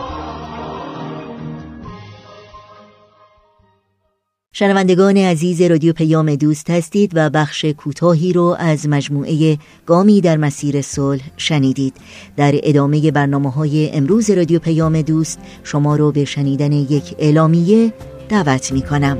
شنوندگان 4.55 5.17
عزیز 5.17 5.61
رادیو 5.61 5.93
پیام 5.93 6.35
دوست 6.35 6.69
هستید 6.69 7.11
و 7.15 7.29
بخش 7.29 7.65
کوتاهی 7.65 8.33
رو 8.33 8.55
از 8.59 8.89
مجموعه 8.89 9.57
گامی 9.85 10.21
در 10.21 10.37
مسیر 10.37 10.81
صلح 10.81 11.21
شنیدید. 11.37 11.93
در 12.37 12.51
ادامه 12.63 13.11
برنامه 13.11 13.51
های 13.51 13.89
امروز 13.89 14.29
رادیو 14.29 14.59
پیام 14.59 15.01
دوست 15.01 15.39
شما 15.63 15.95
رو 15.95 16.11
به 16.11 16.25
شنیدن 16.25 16.71
یک 16.71 17.15
اعلامیه 17.19 17.93
دعوت 18.29 18.71
می 18.71 18.81
کنم 18.81 19.17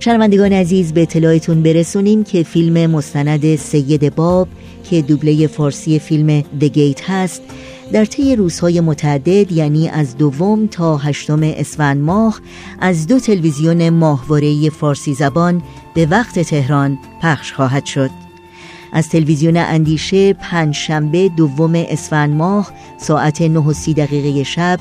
شنوندگان 0.00 0.52
عزیز 0.52 0.92
به 0.92 1.02
اطلاعتون 1.02 1.62
برسونیم 1.62 2.24
که 2.24 2.42
فیلم 2.42 2.90
مستند 2.90 3.56
سید 3.56 4.14
باب 4.14 4.48
که 4.90 5.02
دوبله 5.02 5.46
فارسی 5.46 5.98
فیلم 5.98 6.40
دگیت 6.40 7.10
هست. 7.10 7.42
در 7.92 8.04
طی 8.04 8.36
روزهای 8.36 8.80
متعدد 8.80 9.52
یعنی 9.52 9.88
از 9.88 10.16
دوم 10.16 10.66
تا 10.66 10.96
هشتم 10.96 11.40
اسفند 11.42 12.00
ماه 12.00 12.40
از 12.80 13.06
دو 13.06 13.20
تلویزیون 13.20 13.90
ماهواره 13.90 14.70
فارسی 14.70 15.14
زبان 15.14 15.62
به 15.94 16.06
وقت 16.06 16.38
تهران 16.38 16.98
پخش 17.22 17.52
خواهد 17.52 17.86
شد. 17.86 18.10
از 18.92 19.08
تلویزیون 19.08 19.56
اندیشه 19.56 20.32
پنج 20.32 20.74
شنبه 20.74 21.28
دوم 21.28 21.72
اسفند 21.74 22.36
ماه 22.36 22.72
ساعت 22.98 23.42
9 23.42 23.58
و 23.58 23.72
سی 23.72 23.94
دقیقه 23.94 24.42
شب 24.42 24.80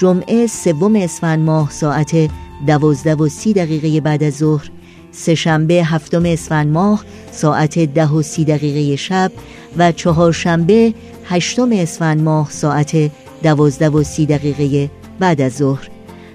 جمعه 0.00 0.46
سوم 0.46 0.96
اسفند 0.96 1.44
ماه 1.44 1.70
ساعت 1.70 2.30
دوازده 2.66 3.14
و 3.14 3.28
سی 3.28 3.52
دقیقه 3.52 4.00
بعد 4.00 4.22
از 4.22 4.36
ظهر 4.36 4.70
سهشنبه 5.12 5.74
هفتم 5.74 6.24
اسفند 6.24 6.66
ماه 6.72 7.04
ساعت 7.32 7.78
ده 7.78 8.08
و 8.08 8.22
سی 8.22 8.44
دقیقه 8.44 8.96
شب 8.96 9.32
و 9.78 9.92
چهارشنبه 9.92 10.94
هشتم 11.30 11.72
اسفند 11.72 12.22
ماه 12.22 12.50
ساعت 12.50 13.10
دوازده 13.42 13.88
و 13.88 14.02
سی 14.02 14.26
دقیقه 14.26 14.90
بعد 15.18 15.40
از 15.40 15.52
ظهر. 15.52 15.88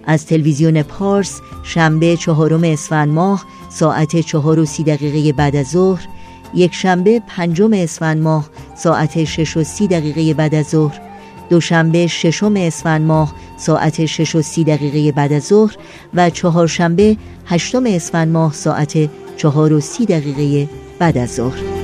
از 0.05 0.25
تلویزیون 0.25 0.83
پارس 0.83 1.39
شنبه 1.63 2.17
چهارم 2.17 2.63
اسفند 2.63 3.09
ماه 3.09 3.45
ساعت 3.69 4.19
چهار 4.19 4.59
و 4.59 4.65
سی 4.65 4.83
دقیقه 4.83 5.33
بعد 5.33 5.55
از 5.55 5.67
ظهر. 5.67 6.07
یک 6.55 6.73
شنبه 6.73 7.21
پنجم 7.27 7.73
اسفند 7.73 8.21
ماه 8.21 8.49
ساعت 8.75 9.23
شش 9.23 9.57
و 9.57 9.63
سی 9.63 9.87
دقیقه 9.87 10.33
بعد 10.33 10.55
از 10.55 10.65
ظهر. 10.65 11.01
دوشنبه 11.49 12.07
ششم 12.07 12.53
اسفند 12.57 13.01
ماه 13.01 13.33
ساعت 13.57 14.05
شش 14.05 14.35
و 14.35 14.41
سی 14.41 14.63
دقیقه 14.63 15.11
بعد 15.11 15.33
از 15.33 15.43
ظهر. 15.43 15.75
و 16.13 16.29
چهارشنبه 16.29 17.17
هشتم 17.45 17.83
اسفند 17.85 18.27
ماه 18.27 18.53
ساعت 18.53 19.09
چهار 19.37 19.73
و 19.73 19.79
سی 19.79 20.05
دقیقه 20.05 20.69
بعد 20.99 21.17
از 21.17 21.35
ظهر. 21.35 21.82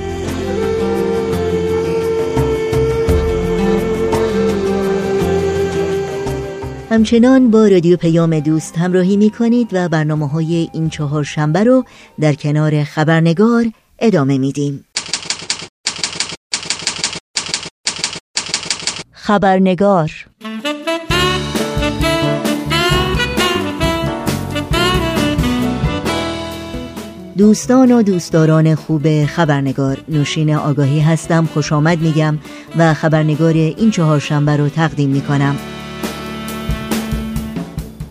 همچنان 6.91 7.52
با 7.52 7.67
رادیو 7.67 7.97
پیام 7.97 8.39
دوست 8.39 8.78
همراهی 8.78 9.17
می 9.17 9.30
کنید 9.30 9.69
و 9.71 9.89
برنامه 9.89 10.28
های 10.28 10.69
این 10.73 10.89
چهار 10.89 11.23
شنبه 11.23 11.63
رو 11.63 11.84
در 12.19 12.34
کنار 12.34 12.84
خبرنگار 12.84 13.65
ادامه 13.99 14.38
میدیم. 14.38 14.86
خبرنگار 19.12 20.12
دوستان 27.38 27.91
و 27.91 28.04
دوستداران 28.04 28.75
خوب 28.75 29.25
خبرنگار 29.25 29.97
نوشین 30.10 30.56
آگاهی 30.56 30.99
هستم 30.99 31.45
خوش 31.45 31.73
آمد 31.73 32.02
میگم 32.02 32.38
و 32.78 32.93
خبرنگار 32.93 33.54
این 33.54 33.91
چهار 33.91 34.19
شنبه 34.19 34.58
رو 34.58 34.69
تقدیم 34.69 35.10
می‌کنم 35.10 35.56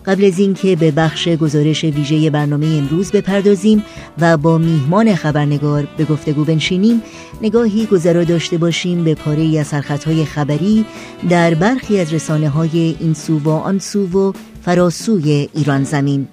قبل 0.09 0.25
از 0.25 0.38
اینکه 0.38 0.77
به 0.77 0.90
بخش 0.90 1.29
گزارش 1.29 1.85
ویژه 1.85 2.31
برنامه 2.31 2.66
امروز 2.66 3.12
بپردازیم 3.12 3.85
و 4.18 4.37
با 4.37 4.59
میهمان 4.59 5.14
خبرنگار 5.14 5.88
به 5.97 6.05
گفتگو 6.05 6.44
بنشینیم 6.44 7.03
نگاهی 7.42 7.87
گذرا 7.87 8.25
داشته 8.25 8.59
باشیم 8.59 9.05
به 9.05 9.14
پاره 9.14 9.59
از 9.59 9.66
سرخطهای 9.66 10.25
خبری 10.25 10.85
در 11.29 11.55
برخی 11.55 12.01
از 12.01 12.14
رسانه 12.14 12.49
های 12.49 12.97
این 13.01 13.14
سو 13.14 13.38
و 13.38 13.49
آن 13.49 13.79
سو 13.79 14.07
و 14.07 14.33
فراسوی 14.62 15.49
ایران 15.55 15.85
زمین. 15.85 16.29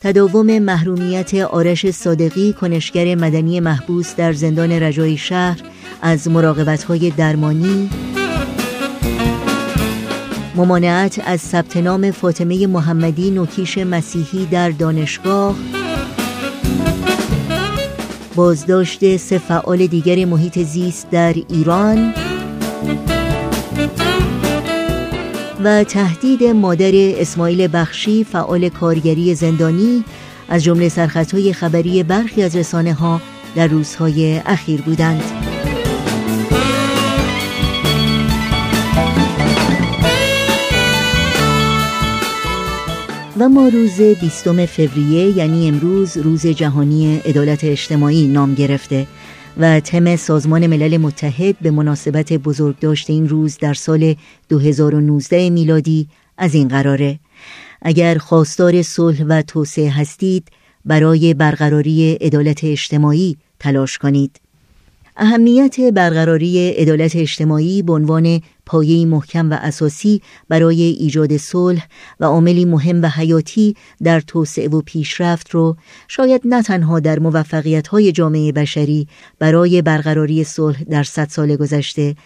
تداوم 0.00 0.58
محرومیت 0.58 1.34
آرش 1.34 1.90
صادقی 1.90 2.52
کنشگر 2.52 3.14
مدنی 3.14 3.60
محبوس 3.60 4.16
در 4.16 4.32
زندان 4.32 4.72
رجای 4.72 5.16
شهر 5.16 5.60
از 6.02 6.28
مراقبت 6.28 6.84
های 6.84 7.10
درمانی 7.10 7.90
ممانعت 10.54 11.20
از 11.24 11.40
ثبت 11.40 11.76
نام 11.76 12.10
فاطمه 12.10 12.66
محمدی 12.66 13.30
نوکیش 13.30 13.78
مسیحی 13.78 14.46
در 14.46 14.70
دانشگاه 14.70 15.54
بازداشت 18.34 19.16
سه 19.16 19.38
فعال 19.38 19.86
دیگر 19.86 20.24
محیط 20.24 20.58
زیست 20.58 21.10
در 21.10 21.34
ایران 21.48 22.14
و 25.64 25.84
تهدید 25.84 26.44
مادر 26.44 26.92
اسماعیل 26.94 27.68
بخشی 27.72 28.24
فعال 28.24 28.68
کارگری 28.68 29.34
زندانی 29.34 30.04
از 30.48 30.64
جمله 30.64 30.88
سرخطهای 30.88 31.52
خبری 31.52 32.02
برخی 32.02 32.42
از 32.42 32.56
رسانه 32.56 32.94
ها 32.94 33.20
در 33.54 33.66
روزهای 33.66 34.40
اخیر 34.46 34.82
بودند. 34.82 35.51
ما 43.48 43.68
روز 43.68 44.00
20 44.00 44.66
فوریه 44.66 45.36
یعنی 45.36 45.68
امروز 45.68 46.16
روز 46.16 46.46
جهانی 46.46 47.16
عدالت 47.16 47.64
اجتماعی 47.64 48.28
نام 48.28 48.54
گرفته 48.54 49.06
و 49.60 49.80
تم 49.80 50.16
سازمان 50.16 50.66
ملل 50.66 50.96
متحد 50.96 51.58
به 51.58 51.70
مناسبت 51.70 52.32
بزرگداشت 52.32 53.10
این 53.10 53.28
روز 53.28 53.58
در 53.58 53.74
سال 53.74 54.14
2019 54.48 55.50
میلادی 55.50 56.08
از 56.38 56.54
این 56.54 56.68
قراره. 56.68 57.18
اگر 57.82 58.18
خواستار 58.18 58.82
صلح 58.82 59.24
و 59.28 59.42
توسعه 59.42 59.90
هستید 59.90 60.48
برای 60.84 61.34
برقراری 61.34 62.12
عدالت 62.20 62.64
اجتماعی 62.64 63.36
تلاش 63.58 63.98
کنید. 63.98 64.41
اهمیت 65.16 65.80
برقراری 65.80 66.70
عدالت 66.70 67.16
اجتماعی 67.16 67.82
به 67.82 67.92
عنوان 67.92 68.40
پایه‌ای 68.66 69.04
محکم 69.04 69.50
و 69.50 69.54
اساسی 69.54 70.22
برای 70.48 70.82
ایجاد 70.82 71.36
صلح 71.36 71.86
و 72.20 72.24
عاملی 72.24 72.64
مهم 72.64 73.02
و 73.02 73.08
حیاتی 73.08 73.76
در 74.02 74.20
توسعه 74.20 74.68
و 74.68 74.80
پیشرفت 74.80 75.50
رو 75.50 75.76
شاید 76.08 76.42
نه 76.44 76.62
تنها 76.62 77.00
در 77.00 77.18
موفقیت‌های 77.18 78.12
جامعه 78.12 78.52
بشری 78.52 79.08
برای 79.38 79.82
برقراری 79.82 80.44
صلح 80.44 80.82
در 80.84 81.02
صد 81.02 81.28
سال 81.28 81.56
گذشته 81.56 82.16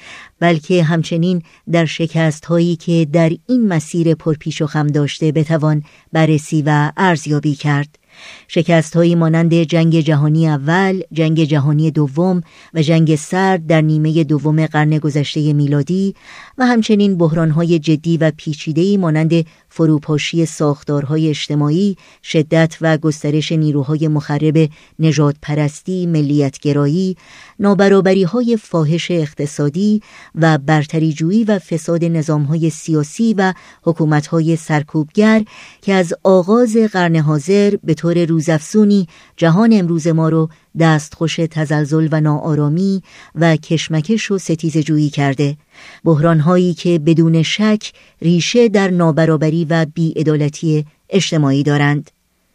بلکه 0.40 0.82
همچنین 0.82 1.42
در 1.72 1.84
شکست‌هایی 1.84 2.76
که 2.76 3.08
در 3.12 3.32
این 3.46 3.68
مسیر 3.68 4.14
پرپیش 4.14 4.62
و 4.62 4.66
خم 4.66 4.86
داشته 4.86 5.32
بتوان 5.32 5.82
بررسی 6.12 6.62
و 6.66 6.92
ارزیابی 6.96 7.54
کرد. 7.54 7.98
شکست 8.48 8.96
هایی 8.96 9.14
مانند 9.14 9.62
جنگ 9.62 10.00
جهانی 10.00 10.48
اول، 10.48 11.02
جنگ 11.12 11.44
جهانی 11.44 11.90
دوم 11.90 12.40
و 12.74 12.82
جنگ 12.82 13.16
سرد 13.16 13.66
در 13.66 13.80
نیمه 13.80 14.24
دوم 14.24 14.66
قرن 14.66 14.98
گذشته 14.98 15.52
میلادی 15.52 16.14
و 16.58 16.66
همچنین 16.66 17.18
بحران 17.18 17.50
های 17.50 17.78
جدی 17.78 18.16
و 18.16 18.32
پیچیده‌ای 18.36 18.96
مانند 18.96 19.44
فروپاشی 19.68 20.46
ساختارهای 20.46 21.28
اجتماعی، 21.28 21.96
شدت 22.22 22.76
و 22.80 22.98
گسترش 22.98 23.52
نیروهای 23.52 24.08
مخرب 24.08 24.68
نجات 24.98 25.36
پرستی، 25.42 26.06
ملیتگرایی، 26.06 27.16
نابرابری 27.60 28.22
های 28.22 28.56
فاحش 28.56 29.10
اقتصادی 29.10 30.02
و 30.34 30.58
برتریجویی 30.58 31.44
و 31.44 31.58
فساد 31.58 32.04
نظامهای 32.04 32.70
سیاسی 32.70 33.34
و 33.34 33.52
حکومتهای 33.82 34.56
سرکوبگر 34.56 35.42
که 35.82 35.94
از 35.94 36.14
آغاز 36.24 36.76
قرن 36.76 37.16
حاضر 37.16 37.76
به 37.84 37.94
طور 37.94 38.24
روزافزونی 38.24 39.06
جهان 39.36 39.72
امروز 39.72 40.06
ما 40.06 40.28
رو 40.28 40.48
دستخوش 40.78 41.36
تزلزل 41.36 42.08
و 42.12 42.20
ناآرامی 42.20 43.02
و 43.34 43.56
کشمکش 43.56 44.30
و 44.30 44.38
ستیز 44.38 44.78
جویی 44.78 45.10
کرده. 45.10 45.56
بحران 46.04 46.40
هایی 46.40 46.74
که 46.74 46.98
بدون 46.98 47.42
شک 47.42 47.92
ریشه 48.22 48.68
در 48.68 48.90
نابرابری 48.90 49.64
و 49.64 49.86
بیعدالتی 49.94 50.84
اجتماعی 51.10 51.62
دارند. 51.62 52.10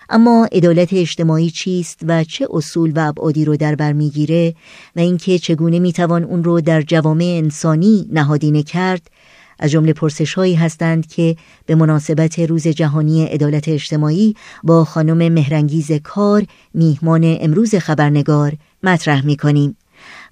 اما 0.10 0.48
عدالت 0.52 0.94
اجتماعی 0.94 1.50
چیست 1.50 2.00
و 2.08 2.24
چه 2.24 2.48
اصول 2.52 2.92
و 2.96 3.08
ابعادی 3.08 3.46
رو 3.46 3.58
در 3.58 3.76
بر 3.76 3.94
می‌گیره 3.94 4.56
و 4.96 5.00
اینکه 5.00 5.40
چگونه 5.40 5.80
می‌توان 5.80 6.24
اون 6.24 6.44
رو 6.44 6.62
در 6.62 6.82
جوامع 6.82 7.42
انسانی 7.44 8.08
نهادینه 8.12 8.64
کرد 8.64 9.10
از 9.62 9.72
جمله 9.72 9.94
پرسش 9.94 10.34
هایی 10.34 10.56
هستند 10.56 11.08
که 11.08 11.36
به 11.66 11.76
مناسبت 11.76 12.40
روز 12.40 12.68
جهانی 12.68 13.26
عدالت 13.26 13.68
اجتماعی 13.68 14.36
با 14.64 14.86
خانم 14.86 15.34
مهرنگیز 15.34 15.92
کار 15.92 16.46
میهمان 16.74 17.38
امروز 17.42 17.76
خبرنگار 17.76 18.54
مطرح 18.84 19.26
می 19.26 19.38
کنیم. 19.38 19.78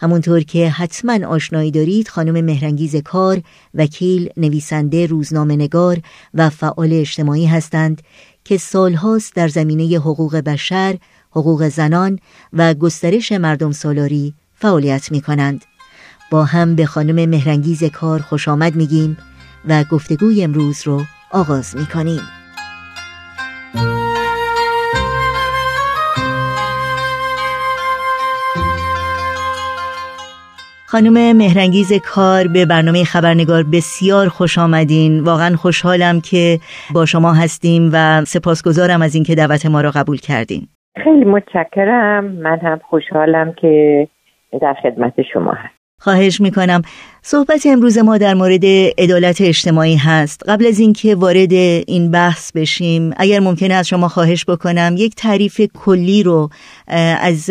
همونطور 0.01 0.43
که 0.43 0.69
حتما 0.69 1.27
آشنایی 1.27 1.71
دارید 1.71 2.07
خانم 2.07 2.45
مهرنگیز 2.45 2.95
کار 2.95 3.41
وکیل 3.73 4.29
نویسنده 4.37 5.05
روزنامه 5.05 5.55
نگار 5.55 5.99
و 6.33 6.49
فعال 6.49 6.93
اجتماعی 6.93 7.45
هستند 7.45 8.01
که 8.43 8.57
سالهاست 8.57 9.35
در 9.35 9.47
زمینه 9.47 9.97
حقوق 9.97 10.35
بشر، 10.35 10.97
حقوق 11.31 11.69
زنان 11.69 12.19
و 12.53 12.73
گسترش 12.73 13.31
مردم 13.31 13.71
سالاری 13.71 14.33
فعالیت 14.53 15.11
می 15.11 15.21
کنند. 15.21 15.68
با 16.31 16.43
هم 16.43 16.75
به 16.75 16.85
خانم 16.85 17.29
مهرنگیز 17.29 17.83
کار 17.83 18.19
خوش 18.19 18.47
آمد 18.47 18.75
میگیم 18.75 19.17
و 19.69 19.83
گفتگوی 19.91 20.43
امروز 20.43 20.87
رو 20.87 21.01
آغاز 21.31 21.75
می 21.77 21.85
کنیم. 21.85 22.21
خانم 30.85 31.37
مهرنگیز 31.37 31.93
کار 31.93 32.47
به 32.47 32.65
برنامه 32.65 33.03
خبرنگار 33.03 33.63
بسیار 33.73 34.27
خوش 34.27 34.57
آمدین. 34.57 35.19
واقعا 35.19 35.55
خوشحالم 35.55 36.21
که 36.21 36.59
با 36.93 37.05
شما 37.05 37.33
هستیم 37.33 37.89
و 37.93 38.25
سپاسگزارم 38.25 39.01
از 39.01 39.15
اینکه 39.15 39.35
دعوت 39.35 39.65
ما 39.65 39.81
را 39.81 39.91
قبول 39.91 40.17
کردین. 40.17 40.67
خیلی 41.03 41.25
متشکرم. 41.25 42.25
من 42.25 42.59
هم 42.59 42.79
خوشحالم 42.89 43.53
که 43.53 44.07
در 44.61 44.75
خدمت 44.83 45.13
شما 45.33 45.51
هست 45.51 45.78
خواهش 45.99 46.41
می‌کنم. 46.41 46.81
صحبت 47.21 47.65
امروز 47.65 47.97
ما 47.97 48.17
در 48.17 48.33
مورد 48.33 48.65
عدالت 48.97 49.41
اجتماعی 49.41 49.95
هست. 49.95 50.41
قبل 50.47 50.65
از 50.65 50.79
اینکه 50.79 51.15
وارد 51.15 51.53
این 51.53 52.11
بحث 52.11 52.51
بشیم 52.51 53.13
اگر 53.17 53.39
ممکنه 53.39 53.73
از 53.73 53.87
شما 53.87 54.07
خواهش 54.07 54.45
بکنم 54.45 54.95
یک 54.97 55.15
تعریف 55.15 55.61
کلی 55.73 56.23
رو 56.23 56.49
از 56.87 57.49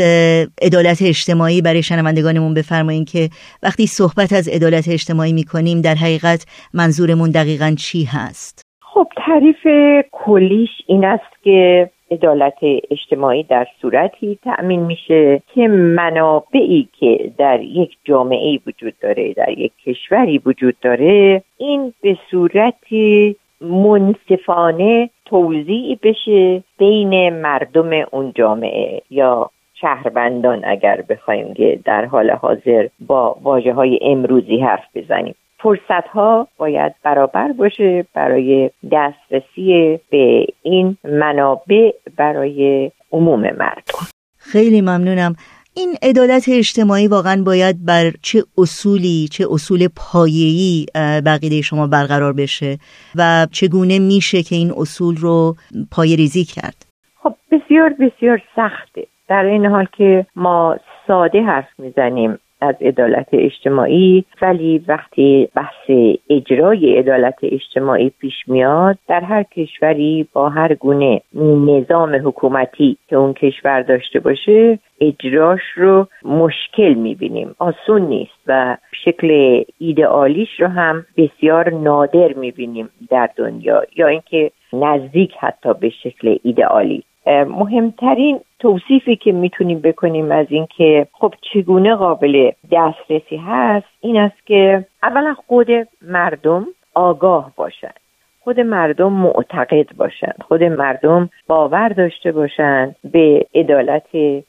عدالت 0.63 1.03
اجتماعی 1.03 1.63
برای 1.63 1.83
شنوندگانمون 1.83 2.55
بفرمایید 2.55 3.09
که 3.09 3.31
وقتی 3.63 3.87
صحبت 3.87 4.33
از 4.33 4.49
عدالت 4.49 4.89
اجتماعی 4.89 5.33
می‌کنیم 5.33 5.81
در 5.81 5.95
حقیقت 5.95 6.45
منظورمون 6.75 7.31
دقیقا 7.31 7.75
چی 7.79 8.05
هست. 8.05 8.68
خب 8.99 9.09
تعریف 9.17 9.67
کلیش 10.13 10.71
این 10.87 11.05
است 11.05 11.43
که 11.43 11.91
عدالت 12.11 12.59
اجتماعی 12.91 13.43
در 13.43 13.67
صورتی 13.83 14.39
تأمین 14.45 14.81
میشه 14.81 15.43
که 15.55 15.69
منابعی 15.69 16.89
که 17.01 17.31
در 17.39 17.61
یک 17.61 17.97
جامعه 18.05 18.59
وجود 18.67 18.95
داره 19.01 19.33
در 19.33 19.59
یک 19.59 19.73
کشوری 19.87 20.39
وجود 20.47 20.77
داره 20.83 21.43
این 21.57 21.93
به 22.03 22.17
صورتی 22.31 23.37
منصفانه 23.61 25.11
توضیع 25.25 25.99
بشه 26.03 26.63
بین 26.79 27.31
مردم 27.31 27.91
اون 28.11 28.33
جامعه 28.35 29.03
یا 29.11 29.51
شهروندان 29.75 30.65
اگر 30.65 31.05
بخوایم 31.09 31.55
که 31.55 31.79
در 31.85 32.05
حال 32.05 32.31
حاضر 32.31 32.89
با 33.01 33.37
واجه 33.43 33.73
های 33.73 33.99
امروزی 34.03 34.59
حرف 34.61 34.85
بزنیم. 34.95 35.35
فرصت 35.63 36.09
ها 36.13 36.49
باید 36.59 36.95
برابر 37.05 37.53
باشه 37.53 38.07
برای 38.15 38.71
دسترسی 38.93 40.01
به 40.11 40.47
این 40.63 40.97
منابع 41.05 41.91
برای 42.17 42.91
عموم 43.13 43.41
مردم. 43.41 44.07
خیلی 44.39 44.81
ممنونم. 44.81 45.35
این 45.77 45.95
عدالت 46.03 46.49
اجتماعی 46.49 47.09
واقعا 47.09 47.43
باید 47.47 47.85
بر 47.85 48.11
چه 48.23 48.43
اصولی 48.59 49.29
چه 49.33 49.47
اصول 49.51 49.89
پایه‌ای 49.97 50.87
بقیده 51.27 51.61
شما 51.61 51.87
برقرار 51.87 52.33
بشه 52.33 52.79
و 53.17 53.47
چگونه 53.53 53.99
میشه 53.99 54.43
که 54.43 54.57
این 54.57 54.73
اصول 54.77 55.17
رو 55.17 55.57
پای 55.93 56.17
ریزی 56.17 56.45
کرد؟ 56.45 56.87
خب 57.23 57.35
بسیار 57.51 57.91
بسیار 58.01 58.43
سخته. 58.57 59.07
در 59.29 59.45
این 59.45 59.67
حال 59.67 59.87
که 59.97 60.27
ما 60.37 60.77
ساده 61.07 61.43
حرف 61.43 61.69
می‌زنیم. 61.79 62.39
از 62.61 62.75
عدالت 62.81 63.29
اجتماعی 63.33 64.25
ولی 64.43 64.85
وقتی 64.89 65.49
بحث 65.55 65.91
اجرای 66.31 66.99
عدالت 66.99 67.39
اجتماعی 67.43 68.11
پیش 68.21 68.35
میاد 68.47 68.99
در 69.09 69.21
هر 69.21 69.43
کشوری 69.43 70.29
با 70.33 70.49
هر 70.49 70.75
گونه 70.75 71.21
نظام 71.67 72.15
حکومتی 72.15 72.97
که 73.09 73.17
اون 73.17 73.33
کشور 73.33 73.83
داشته 73.83 74.21
باشه 74.21 74.79
اجراش 75.01 75.61
رو 75.77 76.07
مشکل 76.23 76.95
می‌بینیم 76.95 77.55
آسون 77.59 78.03
نیست 78.03 78.39
و 78.47 78.77
شکل 79.05 79.63
ایدئالیش 79.79 80.61
رو 80.61 80.67
هم 80.67 81.07
بسیار 81.17 81.71
نادر 81.71 82.33
می‌بینیم 82.33 82.89
در 83.11 83.31
دنیا 83.37 83.83
یا 83.97 84.07
اینکه 84.07 84.51
نزدیک 84.73 85.33
حتی 85.41 85.75
به 85.75 85.89
شکل 85.89 86.37
ایدئالی. 86.43 87.03
مهمترین 87.29 88.41
توصیفی 88.59 89.17
که 89.17 89.33
می‌تونیم 89.33 89.81
بکنیم 89.81 90.33
از 90.33 90.47
اینکه 90.51 91.07
خب 91.13 91.35
چگونه 91.53 91.95
قابل 91.95 92.51
دسترسی 92.73 93.37
هست 93.37 93.87
این 94.01 94.17
است 94.17 94.47
که 94.47 94.87
اولا 95.03 95.35
خود 95.47 95.69
مردم 96.03 96.67
آگاه 96.95 97.53
باشند 97.57 98.01
خود 98.49 98.61
مردم 98.61 99.13
معتقد 99.13 99.97
باشند 99.97 100.35
خود 100.49 100.63
مردم 100.63 101.31
باور 101.47 101.89
داشته 101.89 102.33
باشند 102.33 102.97
به 103.13 103.47
عدالت 103.55 104.07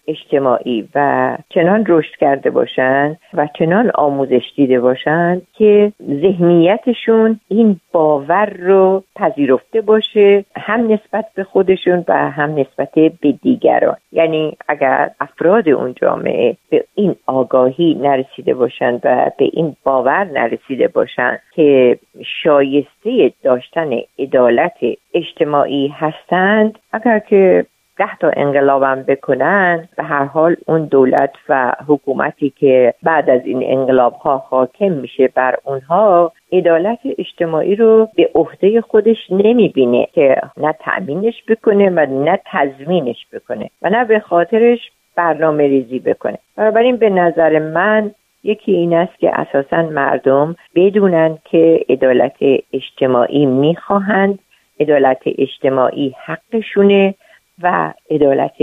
اجتماعی 0.07 0.89
و 0.95 1.37
چنان 1.49 1.85
رشد 1.87 2.15
کرده 2.19 2.49
باشند 2.49 3.17
و 3.33 3.47
چنان 3.59 3.91
آموزش 3.95 4.41
دیده 4.55 4.79
باشند 4.79 5.41
که 5.53 5.91
ذهنیتشون 6.21 7.39
این 7.47 7.79
باور 7.91 8.45
رو 8.59 9.03
پذیرفته 9.15 9.81
باشه 9.81 10.45
هم 10.55 10.91
نسبت 10.91 11.25
به 11.35 11.43
خودشون 11.43 12.05
و 12.07 12.29
هم 12.29 12.59
نسبت 12.59 12.91
به 13.21 13.31
دیگران. 13.41 13.97
یعنی 14.11 14.57
اگر 14.67 15.11
افراد 15.19 15.69
اون 15.69 15.93
جامعه 16.01 16.57
به 16.69 16.83
این 16.95 17.15
آگاهی 17.25 17.97
نرسیده 18.01 18.53
باشند 18.53 19.01
و 19.03 19.31
به 19.37 19.49
این 19.53 19.75
باور 19.83 20.23
نرسیده 20.23 20.87
باشند 20.87 21.39
که 21.55 21.99
شایسته 22.43 23.31
داشتن 23.43 23.88
عدالت 24.19 24.77
اجتماعی 25.13 25.87
هستند 25.87 26.79
اگر 26.93 27.19
که 27.19 27.65
ده 27.99 28.15
تا 28.19 28.31
انقلابم 28.37 29.03
بکنن 29.07 29.89
به 29.97 30.03
هر 30.03 30.25
حال 30.25 30.55
اون 30.67 30.85
دولت 30.85 31.33
و 31.49 31.73
حکومتی 31.87 32.49
که 32.49 32.93
بعد 33.03 33.29
از 33.29 33.41
این 33.45 33.63
انقلاب 33.65 34.13
ها 34.13 34.37
حاکم 34.37 34.91
میشه 34.91 35.27
بر 35.27 35.55
اونها 35.63 36.31
عدالت 36.51 36.99
اجتماعی 37.17 37.75
رو 37.75 38.09
به 38.15 38.29
عهده 38.35 38.81
خودش 38.81 39.17
نمی‌بینه 39.31 40.07
که 40.13 40.41
نه 40.57 40.75
تأمینش 40.79 41.43
بکنه 41.49 41.89
و 41.89 42.05
نه 42.05 42.39
تضمینش 42.45 43.27
بکنه 43.33 43.69
و 43.81 43.89
نه 43.89 44.05
به 44.05 44.19
خاطرش 44.19 44.79
برنامه 45.15 45.67
ریزی 45.67 45.99
بکنه. 45.99 46.37
بنابراین 46.57 46.97
به 46.97 47.09
نظر 47.09 47.59
من 47.59 48.11
یکی 48.43 48.71
این 48.71 48.93
است 48.93 49.19
که 49.19 49.39
اساسا 49.39 49.81
مردم 49.81 50.55
بدونن 50.75 51.37
که 51.45 51.85
عدالت 51.89 52.37
اجتماعی 52.73 53.45
می‌خواهند 53.45 54.39
عدالت 54.79 55.21
اجتماعی 55.25 56.15
حقشونه 56.25 57.15
و 57.63 57.93
عدالت 58.11 58.57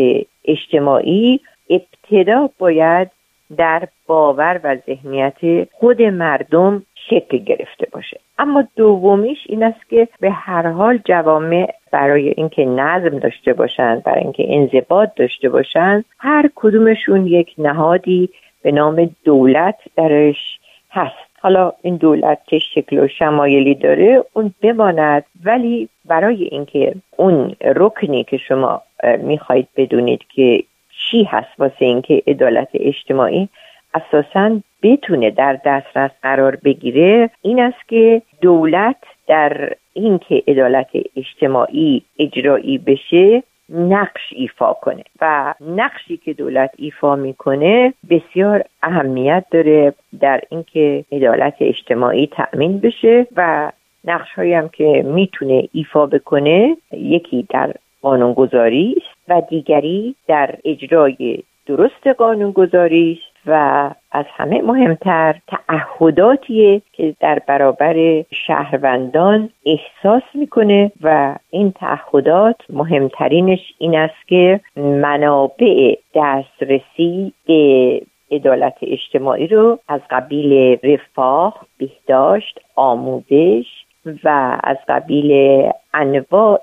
اجتماعی 0.45 1.41
ابتدا 1.71 2.51
باید 2.59 3.11
در 3.57 3.89
باور 4.07 4.61
و 4.65 4.77
ذهنیت 4.87 5.69
خود 5.73 6.03
مردم 6.03 6.83
شکل 7.11 7.39
گرفته 7.39 7.87
باشه. 7.93 8.21
اما 8.39 8.65
دومیش 8.77 9.39
این 9.47 9.63
است 9.63 9.89
که 9.91 10.09
به 10.21 10.31
هر 10.31 10.67
حال 10.67 10.99
جوامع 11.05 11.75
برای 11.93 12.35
اینکه 12.37 12.65
نظم 12.65 13.19
داشته 13.19 13.53
باشند 13.53 14.03
برای 14.03 14.23
اینکه 14.23 14.45
انضباط 14.49 15.09
داشته 15.17 15.49
باشند 15.49 16.05
هر 16.19 16.51
کدومشون 16.55 17.27
یک 17.27 17.55
نهادی 17.59 18.31
به 18.67 18.73
نام 18.73 19.11
دولت 19.25 19.79
درش 19.97 20.59
هست. 20.91 21.31
حالا 21.41 21.73
این 21.83 21.97
دولت 21.97 22.39
چه 22.47 22.59
شکل 22.59 22.99
و 22.99 23.09
شمایلی 23.09 23.75
داره 23.75 24.25
اون 24.33 24.55
بماند. 24.63 25.25
ولی 25.45 25.89
برای 26.05 26.45
اینکه 26.45 26.95
اون 27.17 27.57
رکنی 27.65 28.25
که 28.25 28.37
شما 28.37 28.83
می‌خواهید 29.19 29.69
بدونید 29.77 30.21
که 30.35 30.63
چی 30.99 31.25
هست 31.25 31.49
واسه 31.59 31.85
اینکه 31.85 32.23
عدالت 32.27 32.69
اجتماعی 32.75 33.49
اساسا 33.95 34.61
بتونه 34.83 35.31
در 35.31 35.59
دسترس 35.65 36.11
قرار 36.23 36.57
بگیره 36.57 37.31
این 37.43 37.61
است 37.61 37.89
که 37.89 38.23
دولت 38.41 38.97
در 39.27 39.73
اینکه 39.93 40.43
عدالت 40.49 40.91
اجتماعی 41.17 42.03
اجرایی 42.19 42.79
بشه 42.79 43.43
نقش 43.69 44.21
ایفا 44.31 44.73
کنه 44.73 45.03
و 45.21 45.55
نقشی 45.61 46.17
که 46.17 46.33
دولت 46.33 46.71
ایفا 46.77 47.17
می‌کنه 47.17 47.95
بسیار 48.11 48.65
اهمیت 48.83 49.45
داره 49.51 49.95
در 50.21 50.41
اینکه 50.51 51.05
عدالت 51.13 51.55
اجتماعی 51.61 52.27
تأمین 52.27 52.79
بشه 52.81 53.27
و 53.37 53.73
نقش 54.05 54.33
هایی 54.33 54.55
هم 54.55 54.69
که 54.69 55.03
می‌تونه 55.07 55.69
ایفا 55.73 56.07
بکنه 56.07 56.77
یکی 56.93 57.47
در 57.51 57.75
قانونگذاری 58.03 58.95
است 58.97 59.17
و 59.29 59.43
دیگری 59.51 60.15
در 60.29 60.55
اجرای 60.65 61.43
درست 61.67 62.07
قانونگذاری 62.07 63.21
است 63.23 63.36
و 63.47 63.91
از 64.13 64.25
همه 64.37 64.63
مهمتر 64.63 65.35
تعهداتیه 65.49 66.83
که 66.93 67.15
در 67.21 67.39
برابر 67.47 68.25
شهروندان 68.31 69.51
احساس 69.67 70.23
می‌کنه 70.35 70.93
و 71.03 71.35
این 71.51 71.73
تعهدات 71.73 72.57
مهمترینش 72.71 73.75
این 73.79 73.97
است 73.97 74.29
که 74.29 74.61
منابع 74.77 75.95
دسترسی 76.15 77.33
به 77.47 78.03
عدالت 78.31 78.75
اجتماعی 78.83 79.47
رو 79.47 79.79
از 79.89 80.01
قبیل 80.11 80.79
رفاه، 80.83 81.67
بهداشت، 81.79 82.61
آموزش 82.77 83.67
و 84.25 84.59
از 84.65 84.77
قبیل 84.89 85.63
انواع 85.95 86.61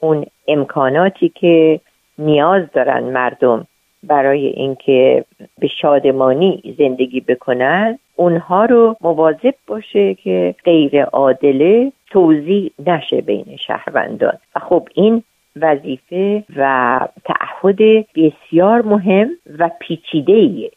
اون 0.00 0.26
امکاناتی 0.48 1.28
که 1.28 1.80
نیاز 2.18 2.62
دارن 2.72 3.04
مردم 3.04 3.66
برای 4.06 4.46
اینکه 4.46 5.24
به 5.58 5.68
شادمانی 5.68 6.74
زندگی 6.78 7.20
بکنن 7.20 7.98
اونها 8.16 8.64
رو 8.64 8.96
مواظب 9.00 9.54
باشه 9.66 10.14
که 10.14 10.54
غیر 10.64 11.02
عادله 11.02 11.92
توضیح 12.10 12.70
نشه 12.86 13.20
بین 13.20 13.56
شهروندان. 13.56 14.38
و 14.56 14.58
خب 14.60 14.88
این 14.94 15.22
وظیفه 15.56 16.44
و 16.56 17.00
تعهد 17.24 18.06
بسیار 18.16 18.82
مهم 18.82 19.30
و 19.58 19.70
پیچیده 19.80 20.70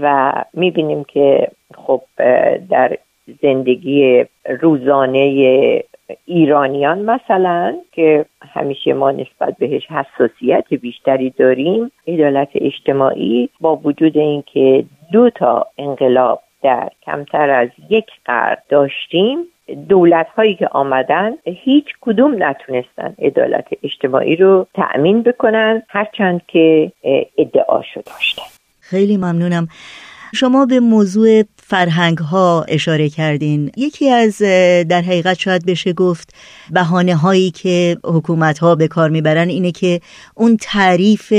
و 0.00 0.32
می‌بینیم 0.54 1.04
که 1.04 1.48
خب 1.74 2.02
در 2.70 2.98
زندگی 3.42 4.24
روزانه 4.60 5.82
ایرانیان 6.24 6.98
مثلا 6.98 7.74
که 7.92 8.26
همیشه 8.54 8.92
ما 8.92 9.10
نسبت 9.10 9.56
بهش 9.58 9.82
حساسیت 9.90 10.74
بیشتری 10.80 11.30
داریم 11.30 11.90
عدالت 12.08 12.48
اجتماعی 12.54 13.48
با 13.60 13.76
وجود 13.76 14.18
اینکه 14.18 14.84
دو 15.12 15.30
تا 15.30 15.66
انقلاب 15.78 16.42
در 16.62 16.90
کمتر 17.02 17.50
از 17.50 17.68
یک 17.90 18.06
قرن 18.24 18.56
داشتیم 18.68 19.38
دولت 19.88 20.26
هایی 20.36 20.54
که 20.54 20.68
آمدن 20.68 21.32
هیچ 21.44 21.84
کدوم 22.00 22.42
نتونستن 22.42 23.14
عدالت 23.18 23.68
اجتماعی 23.82 24.36
رو 24.36 24.66
تأمین 24.74 25.22
بکنن 25.22 25.82
هرچند 25.88 26.40
که 26.48 26.92
ادعاشو 27.38 28.00
داشتن. 28.00 28.42
خیلی 28.80 29.16
ممنونم. 29.16 29.68
شما 30.34 30.66
به 30.66 30.80
موضوع 30.80 31.42
فرهنگ 31.68 32.18
ها 32.18 32.64
اشاره 32.68 33.08
کردین. 33.08 33.72
یکی 33.76 34.10
از 34.10 34.38
در 34.88 35.02
حقیقت 35.02 35.38
شاید 35.38 35.66
بشه 35.66 35.92
گفت 35.92 36.34
بهانه 36.70 37.16
هایی 37.16 37.50
که 37.50 37.96
حکومت 38.04 38.58
ها 38.58 38.74
به 38.74 38.88
کار 38.88 39.10
می‌برن 39.10 39.48
اینه 39.48 39.72
که 39.72 40.00
اون 40.34 40.56
تعریف 40.60 41.32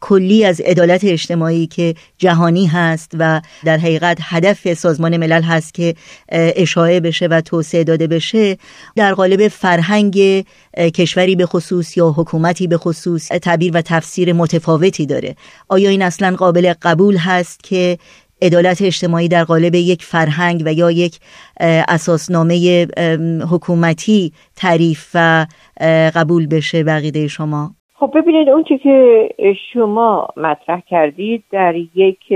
کلی 0.00 0.44
از 0.44 0.60
عدالت 0.60 1.04
اجتماعی 1.04 1.66
که 1.66 1.94
جهانی 2.18 2.66
هست 2.66 3.12
و 3.18 3.40
در 3.64 3.78
حقیقت 3.78 4.18
هدف 4.20 4.74
سازمان 4.74 5.16
ملل 5.16 5.42
هست 5.42 5.74
که 5.74 5.94
اشاعه 6.32 7.00
بشه 7.00 7.26
و 7.26 7.40
توسعه 7.40 7.84
داده 7.84 8.06
بشه 8.06 8.56
در 8.96 9.14
قالب 9.14 9.48
فرهنگ 9.48 10.44
کشوری 10.76 11.36
به 11.36 11.46
خصوص 11.46 11.96
یا 11.96 12.14
حکومتی 12.16 12.66
به 12.66 12.76
خصوص 12.78 13.28
تعبیر 13.28 13.70
و 13.74 13.82
تفسیر 13.82 14.32
متفاوتی 14.32 15.06
داره. 15.06 15.36
آیا 15.68 15.90
این 15.90 16.02
اصلا 16.02 16.36
قابل 16.36 16.74
قبول 16.82 17.16
هست 17.16 17.64
که 17.64 17.98
عدالت 18.42 18.82
اجتماعی 18.82 19.28
در 19.28 19.44
قالب 19.44 19.74
یک 19.74 20.02
فرهنگ 20.02 20.62
و 20.66 20.72
یا 20.72 20.90
یک 20.90 21.18
اساسنامه 21.88 22.86
حکومتی 23.52 24.32
تعریف 24.56 25.10
و 25.14 25.46
قبول 26.14 26.46
بشه 26.46 26.84
بقیده 26.84 27.28
شما؟ 27.28 27.70
خب 27.94 28.12
ببینید 28.14 28.48
اون 28.48 28.62
که 28.62 29.28
شما 29.72 30.28
مطرح 30.36 30.80
کردید 30.80 31.44
در 31.50 31.74
یک 31.94 32.32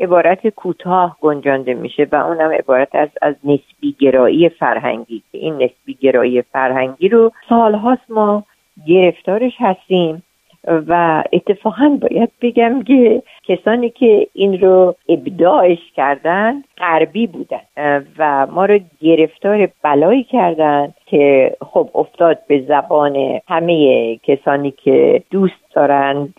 عبارت 0.00 0.48
کوتاه 0.48 1.16
گنجانده 1.20 1.74
میشه 1.74 2.06
و 2.12 2.16
اونم 2.16 2.50
عبارت 2.50 2.94
از 2.94 3.08
از 3.22 3.34
نسبی 3.44 3.96
گرایی 3.98 4.48
فرهنگی 4.48 5.22
این 5.30 5.54
نسبی 5.54 5.94
گرایی 6.00 6.42
فرهنگی 6.42 7.08
رو 7.08 7.32
سالهاست 7.48 8.10
ما 8.10 8.44
گرفتارش 8.86 9.52
هستیم. 9.58 10.22
و 10.68 11.24
اتفاقا 11.32 11.98
باید 12.00 12.30
بگم 12.42 12.82
که 12.82 13.22
کسانی 13.42 13.90
که 13.90 14.26
این 14.32 14.60
رو 14.60 14.96
ابداعش 15.08 15.92
کردن 15.96 16.62
غربی 16.78 17.26
بودن 17.26 17.60
و 18.18 18.46
ما 18.46 18.64
رو 18.64 18.78
گرفتار 19.00 19.68
بلایی 19.82 20.24
کردن 20.24 20.92
که 21.14 21.56
خب 21.60 21.90
افتاد 21.94 22.38
به 22.48 22.64
زبان 22.68 23.40
همه 23.48 24.16
کسانی 24.16 24.70
که 24.70 25.22
دوست 25.30 25.74
دارند 25.74 26.34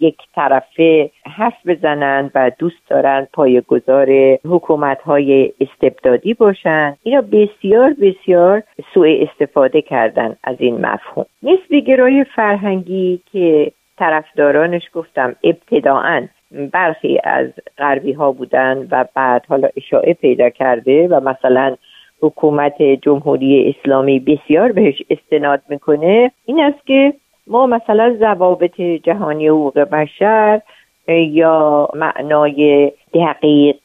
یک 0.00 0.16
طرفه 0.34 1.10
حرف 1.36 1.66
بزنند 1.66 2.30
و 2.34 2.50
دوست 2.58 2.88
دارند 2.88 3.28
پایگذار 3.32 4.38
حکومت 4.44 5.00
های 5.00 5.52
استبدادی 5.60 6.34
باشند. 6.34 6.98
اینا 7.02 7.20
بسیار 7.20 7.94
بسیار 8.02 8.62
سوء 8.94 9.16
استفاده 9.22 9.82
کردن 9.82 10.36
از 10.44 10.56
این 10.58 10.86
مفهوم. 10.86 11.26
نسبی 11.42 11.82
گرای 11.82 12.24
فرهنگی 12.24 13.20
که 13.32 13.72
طرفدارانش 13.98 14.82
گفتم 14.94 15.36
ابتداعا 15.44 16.26
برخی 16.72 17.20
از 17.24 17.46
غربی 17.78 18.12
ها 18.12 18.32
بودن 18.32 18.88
و 18.90 19.04
بعد 19.14 19.46
حالا 19.48 19.68
اشاعه 19.76 20.14
پیدا 20.14 20.50
کرده 20.50 21.08
و 21.08 21.20
مثلا 21.20 21.76
حکومت 22.22 22.82
جمهوری 22.82 23.74
اسلامی 23.76 24.20
بسیار 24.20 24.72
بهش 24.72 25.02
استناد 25.10 25.62
می‌کنه. 25.68 26.32
این 26.46 26.60
است 26.60 26.86
که 26.86 27.12
ما 27.46 27.66
مثلا 27.66 28.16
ضوابط 28.18 28.80
جهانی 28.80 29.48
حقوق 29.48 29.78
بشر 29.78 30.60
یا 31.08 31.88
معنای 31.94 32.92
دقیق 33.14 33.76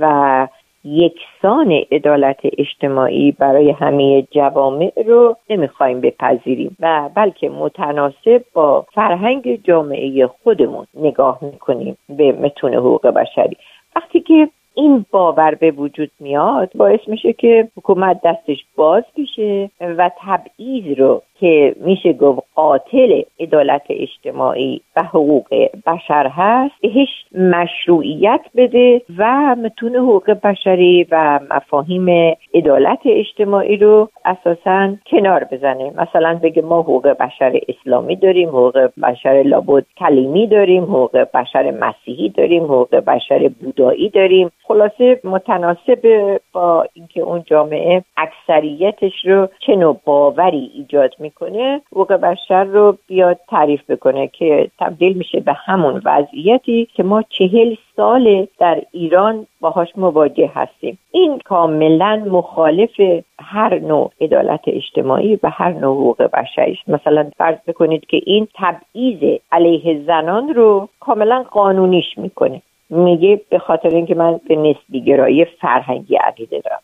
و 0.00 0.48
یکسان 0.84 1.82
عدالت 1.92 2.40
اجتماعی 2.58 3.32
برای 3.32 3.70
همه 3.70 4.22
جوامع 4.22 4.92
رو 5.06 5.36
نمی‌خوایم 5.50 6.00
بپذیریم 6.00 6.76
و 6.80 7.10
بلکه 7.14 7.48
متناسب 7.48 8.44
با 8.54 8.86
فرهنگ 8.94 9.60
جامعه 9.64 10.26
خودمون 10.26 10.86
نگاه 10.94 11.38
می‌کنیم 11.42 11.96
به 12.08 12.32
متون 12.32 12.74
حقوق 12.74 13.06
بشری. 13.06 13.56
وقتی 13.96 14.20
که 14.20 14.48
این 14.78 15.06
باور 15.10 15.54
به 15.54 15.70
وجود 15.70 16.10
میاد 16.20 16.72
باعث 16.74 17.00
میشه 17.06 17.32
که 17.32 17.68
حکومت 17.76 18.20
دستش 18.24 18.64
باز 18.76 19.04
بشه 19.18 19.70
و 19.80 20.10
تبعیض 20.18 20.98
رو 20.98 21.22
که 21.40 21.74
میشه 21.80 22.12
گفت 22.12 22.42
قاتل 22.54 23.22
عدالت 23.40 23.82
اجتماعی 23.90 24.80
و 24.96 25.02
حقوق 25.02 25.46
بشر 25.86 26.26
هست 26.26 26.74
بهش 26.82 27.08
مشروعیت 27.34 28.40
بده 28.56 29.02
و 29.18 29.54
متون 29.54 29.96
حقوق 29.96 30.30
بشری 30.30 31.06
و 31.10 31.40
مفاهیم 31.50 32.36
عدالت 32.54 33.00
اجتماعی 33.04 33.76
رو 33.76 34.08
اساسا 34.24 34.94
کنار 35.06 35.44
بزنه. 35.44 35.92
مثلا 35.96 36.40
بگه 36.42 36.62
ما 36.62 36.82
حقوق 36.82 37.08
بشر 37.08 37.60
اسلامی 37.68 38.16
داریم 38.16 38.48
حقوق 38.48 38.90
بشر 39.02 39.42
لابد 39.46 39.84
کلیمی 39.96 40.46
داریم 40.46 40.84
حقوق 40.84 41.16
بشر 41.34 41.70
مسیحی 41.70 42.28
داریم 42.28 42.64
حقوق 42.64 42.94
بشر 42.94 43.50
بودایی 43.60 44.08
داریم. 44.08 44.50
خلاصه 44.64 45.20
متناسب 45.24 46.40
با 46.52 46.86
اینکه 46.94 47.20
اون 47.20 47.42
جامعه 47.46 48.04
اکثریتش 48.16 49.12
رو 49.24 49.48
چه 49.66 49.76
نوع 49.76 50.00
باوری 50.04 50.70
ایجاد 50.74 51.14
می‌کنه 51.26 51.80
حقوق 51.92 52.12
بشر 52.12 52.64
رو 52.64 52.98
بیاد 53.06 53.38
تعریف 53.48 53.90
بکنه 53.90 54.26
که 54.26 54.70
تبدیل 54.78 55.12
میشه 55.16 55.40
به 55.40 55.52
همون 55.52 56.02
وضعیتی 56.04 56.88
که 56.94 57.02
ما 57.02 57.22
چهل 57.22 57.74
سال 57.96 58.46
در 58.58 58.82
ایران 58.92 59.46
باهاش 59.60 59.88
مواجه 59.96 60.50
هستیم. 60.54 60.98
این 61.10 61.38
کاملا 61.38 62.22
مخالف 62.30 63.00
هر 63.38 63.78
نوع 63.78 64.12
عدالت 64.20 64.60
اجتماعی 64.66 65.38
و 65.42 65.50
هر 65.50 65.72
نوع 65.72 65.96
حقوق 65.96 66.22
بشری 66.22 66.78
مثلا 66.88 67.30
فرض 67.38 67.58
بکنید 67.66 68.06
که 68.06 68.20
این 68.26 68.48
تبعیض 68.54 69.38
علیه 69.52 70.02
زنان 70.06 70.54
رو 70.54 70.88
کاملا 71.00 71.44
قانونیش 71.50 72.18
می‌کنه. 72.18 72.62
میگه 72.90 73.40
به 73.50 73.58
خاطر 73.58 73.88
اینکه 73.88 74.14
من 74.14 74.40
به 74.48 74.56
نسبی 74.56 75.00
گرایی 75.00 75.44
فرهنگی 75.44 76.16
عقیده 76.16 76.60
دارم. 76.60 76.80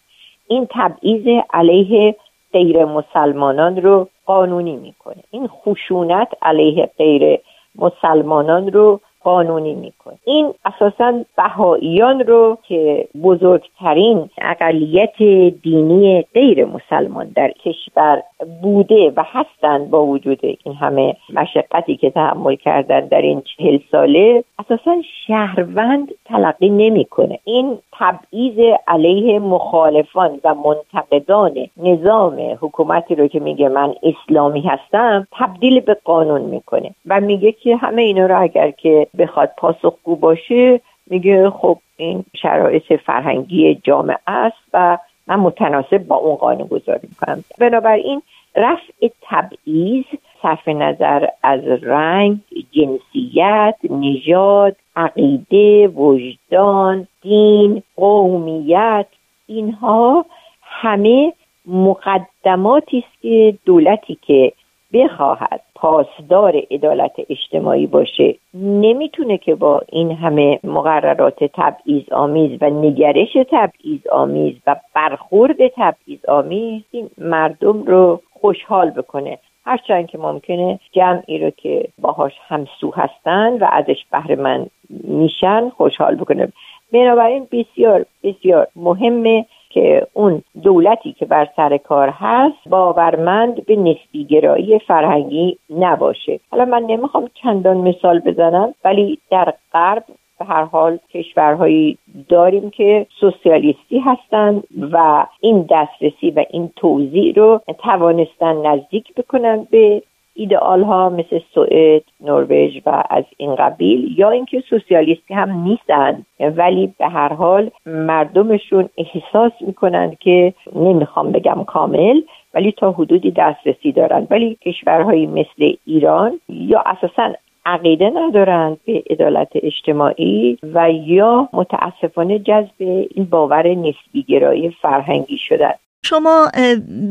این 0.48 0.66
تبعیض 0.70 1.42
علیه 1.52 2.14
غیر 2.52 2.84
مسلمانان 2.84 3.76
رو 3.76 4.08
قانونی 4.26 4.76
می‌کنه. 4.76 5.22
این 5.30 5.48
خشونت 5.48 6.28
علیه 6.42 6.90
غیر 6.98 7.40
مسلمانان 7.74 8.72
رو 8.72 9.00
قانونی 9.24 9.74
می‌کنه. 9.74 10.14
این 10.24 10.54
اساسا 10.64 11.24
بهاییان 11.36 12.20
رو 12.20 12.58
که 12.68 13.08
بزرگترین 13.22 14.30
اقلیت 14.38 15.22
دینی 15.62 16.24
غیر 16.34 16.64
مسلمان 16.64 17.32
در 17.34 17.50
کشور 17.50 18.22
بوده 18.62 19.12
و 19.16 19.24
هستند 19.26 19.90
با 19.90 20.06
وجود 20.06 20.38
این 20.42 20.74
همه 20.74 21.16
مشقتی 21.34 21.96
که 21.96 22.10
تحمل 22.10 22.54
کردن 22.54 23.00
در 23.00 23.22
این 23.22 23.42
چهل 23.56 23.78
ساله 23.92 24.44
اساسا 24.58 24.96
شهروند 25.26 26.08
تلقی 26.24 26.68
نمی‌کنه. 26.68 27.38
این 27.44 27.78
تبعیض 27.92 28.76
علیه 28.88 29.38
مخالفان 29.38 30.40
و 30.44 30.54
منتقدان 30.54 31.54
نظام 31.76 32.56
حکومتی 32.60 33.14
رو 33.14 33.26
که 33.26 33.40
میگه 33.40 33.68
من 33.68 33.94
اسلامی 34.02 34.60
هستم 34.60 35.26
تبدیل 35.32 35.80
به 35.80 35.96
قانون 36.04 36.40
می‌کنه. 36.40 36.90
و 37.06 37.20
میگه 37.20 37.52
که 37.52 37.76
همه 37.76 38.02
اینا 38.02 38.26
رو 38.26 38.42
اگر 38.42 38.70
که 38.70 39.06
بخواد 39.18 39.52
پاسخگو 39.56 40.16
باشه 40.16 40.80
میگه 41.06 41.50
خب 41.50 41.78
این 41.96 42.24
شرایط 42.36 42.92
فرهنگی 42.92 43.74
جامعه 43.74 44.18
است 44.26 44.62
و 44.72 44.98
من 45.26 45.36
متناسب 45.36 45.98
با 45.98 46.16
اون 46.16 46.36
قانون 46.36 46.66
گذاری 46.66 47.08
می‌کنم. 47.08 47.44
بنابراین 47.58 48.22
رفع 48.56 49.08
تبعیض 49.22 50.04
صرف 50.42 50.68
نظر 50.68 51.26
از 51.42 51.60
رنگ 51.82 52.38
جنسیت 52.72 53.76
نژاد 53.90 54.76
عقیده 54.96 55.88
وجدان 55.88 57.06
دین 57.22 57.82
قومیت 57.96 59.06
اینها 59.46 60.26
همه 60.62 61.32
مقدماتی 61.66 62.98
است 62.98 63.22
که 63.22 63.54
دولتی 63.64 64.18
که 64.22 64.52
بخواهد 64.92 65.60
پاسدار 65.74 66.62
عدالت 66.70 67.12
اجتماعی 67.28 67.86
باشه 67.86 68.34
نمی‌تونه 68.54 69.38
که 69.38 69.54
با 69.54 69.82
این 69.88 70.10
همه 70.10 70.60
مقررات 70.64 71.44
تبعیض 71.44 72.12
آمیز 72.12 72.58
و 72.60 72.70
نگرش 72.70 73.36
تبعیض 73.50 74.06
آمیز 74.12 74.54
و 74.66 74.76
برخورد 74.94 75.56
تبعیض 75.76 76.24
آمیز 76.28 76.82
این 76.90 77.10
مردم 77.18 77.82
رو 77.82 78.20
خوشحال 78.32 78.90
بکنه. 78.90 79.38
هرچند 79.64 80.06
که 80.06 80.18
ممکنه 80.18 80.80
جمعی 80.92 81.38
رو 81.38 81.50
که 81.50 81.88
باهاش 81.98 82.32
همسو 82.48 82.90
هستن 82.90 83.58
و 83.58 83.66
ازش 83.70 84.04
بهره 84.12 84.36
من 84.36 84.66
میشن 84.90 85.68
خوشحال 85.68 86.14
بکنه. 86.14 86.52
بنابراین 86.92 87.46
بسیار 87.52 88.04
بسیار 88.22 88.66
مهمه 88.76 89.46
که 89.74 90.06
اون 90.12 90.42
دولتی 90.62 91.12
که 91.12 91.26
بر 91.26 91.48
سر 91.56 91.76
کار 91.76 92.08
هست 92.08 92.68
باورمند 92.68 93.66
به 93.66 93.76
نسبی 93.76 94.24
گرایی 94.24 94.78
فرهنگی 94.78 95.58
نباشه. 95.70 96.40
حالا 96.50 96.64
من 96.64 96.82
نمی‌خوام 96.82 97.28
چندان 97.34 97.76
مثال 97.76 98.18
بزنم 98.18 98.74
ولی 98.84 99.18
در 99.30 99.54
غرب 99.72 100.04
به 100.38 100.44
هر 100.44 100.64
حال 100.64 100.98
کشورهایی 101.14 101.98
داریم 102.28 102.70
که 102.70 103.06
سوسیالیستی 103.20 103.98
هستند 103.98 104.64
و 104.92 105.26
این 105.40 105.66
دسترسی 105.70 106.30
و 106.30 106.44
این 106.50 106.70
توضیح 106.76 107.34
رو 107.34 107.60
توانستن 107.78 108.66
نزدیک 108.66 109.14
بکنن 109.14 109.66
به 109.70 110.02
ایدئال 110.42 110.82
ها 110.82 111.08
مثل 111.08 111.40
سوئد، 111.54 112.02
نروژ 112.20 112.80
و 112.86 113.02
از 113.10 113.24
این 113.36 113.54
قبیل 113.54 114.18
یا 114.18 114.30
اینکه 114.30 114.62
سوسیالیستی 114.70 115.34
هم 115.34 115.50
نیستن 115.50 116.26
ولی 116.40 116.94
به 116.98 117.08
هر 117.08 117.32
حال 117.32 117.70
مردمشون 117.86 118.88
احساس 118.98 119.52
می‌کنند 119.60 120.18
که 120.18 120.54
نمی‌خوام 120.74 121.32
بگم 121.32 121.64
کامل 121.64 122.20
ولی 122.54 122.72
تا 122.72 122.92
حدودی 122.92 123.30
دسترسی 123.30 123.92
دارند. 123.92 124.26
ولی 124.30 124.54
کشورهایی 124.54 125.26
مثل 125.26 125.74
ایران 125.86 126.40
یا 126.48 126.82
اساسا 126.86 127.32
عقیده 127.66 128.12
ندارند 128.14 128.80
به 128.86 129.02
عدالت 129.10 129.50
اجتماعی 129.54 130.58
و 130.74 130.90
یا 130.90 131.48
متاسفانه 131.52 132.38
جذب 132.38 133.06
این 133.14 133.24
باور 133.30 133.68
نسبی 133.68 134.22
گرایی 134.28 134.70
فرهنگی 134.70 135.38
شدن. 135.38 135.72
شما 136.04 136.48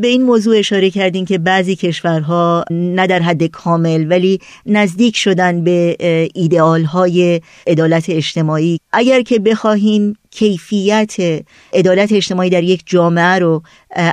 به 0.01 0.08
این 0.08 0.23
موضوع 0.23 0.58
اشاره 0.58 0.89
کردین 0.89 1.25
که 1.25 1.38
بعضی 1.38 1.75
کشورها 1.75 2.63
نه 2.71 3.08
در 3.08 3.19
حد 3.19 3.43
کامل 3.43 4.06
ولی 4.10 4.39
نزدیک 4.65 5.15
شدن 5.15 5.63
به 5.63 5.97
ایدئال 6.36 6.84
های 6.84 7.41
عدالت 7.67 8.10
اجتماعی. 8.10 8.77
اگر 8.93 9.21
که 9.21 9.39
بخواهیم 9.39 10.13
کیفیت 10.32 11.15
عدالت 11.73 12.12
اجتماعی 12.12 12.49
در 12.49 12.63
یک 12.63 12.84
جامعه 12.86 13.39
رو 13.39 13.62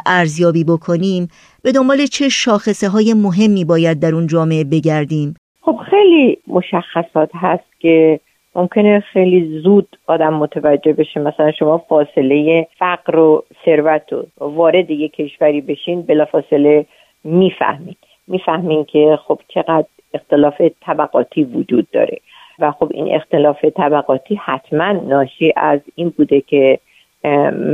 ارزیابی 0.06 0.64
بکنیم 0.64 1.28
به 1.62 1.72
دنبال 1.72 2.06
چه 2.06 2.28
شاخصه 2.28 2.88
های 2.88 3.14
مهمی 3.14 3.64
باید 3.64 4.00
در 4.00 4.14
اون 4.14 4.26
جامعه 4.26 4.64
بگردیم؟ 4.64 5.34
خب 5.60 5.78
خیلی 5.90 6.38
مشخصات 6.46 7.30
هست 7.34 7.80
که 7.80 8.20
ممکنه 8.58 9.00
خیلی 9.00 9.60
زود 9.60 9.96
آدم 10.06 10.34
متوجه 10.34 10.92
بشه. 10.92 11.20
مثلا 11.20 11.52
شما 11.52 11.78
فاصله 11.78 12.66
فقر 12.78 13.18
و 13.18 13.44
ثروت 13.64 14.12
و 14.12 14.24
وارد 14.40 14.90
یک 14.90 15.12
کشوری 15.12 15.60
بشین 15.60 16.02
بلافاصله 16.02 16.86
می‌فهمید 17.24 17.98
می‌فهمین 18.26 18.84
که 18.84 19.18
خب 19.26 19.40
چقدر 19.48 19.86
اختلاف 20.14 20.60
طبقاتی 20.80 21.44
وجود 21.44 21.90
داره. 21.92 22.18
و 22.58 22.72
خب 22.72 22.90
این 22.94 23.14
اختلاف 23.14 23.64
طبقاتی 23.64 24.34
حتما 24.34 24.92
ناشی 24.92 25.52
از 25.56 25.80
این 25.94 26.08
بوده 26.08 26.40
که 26.40 26.78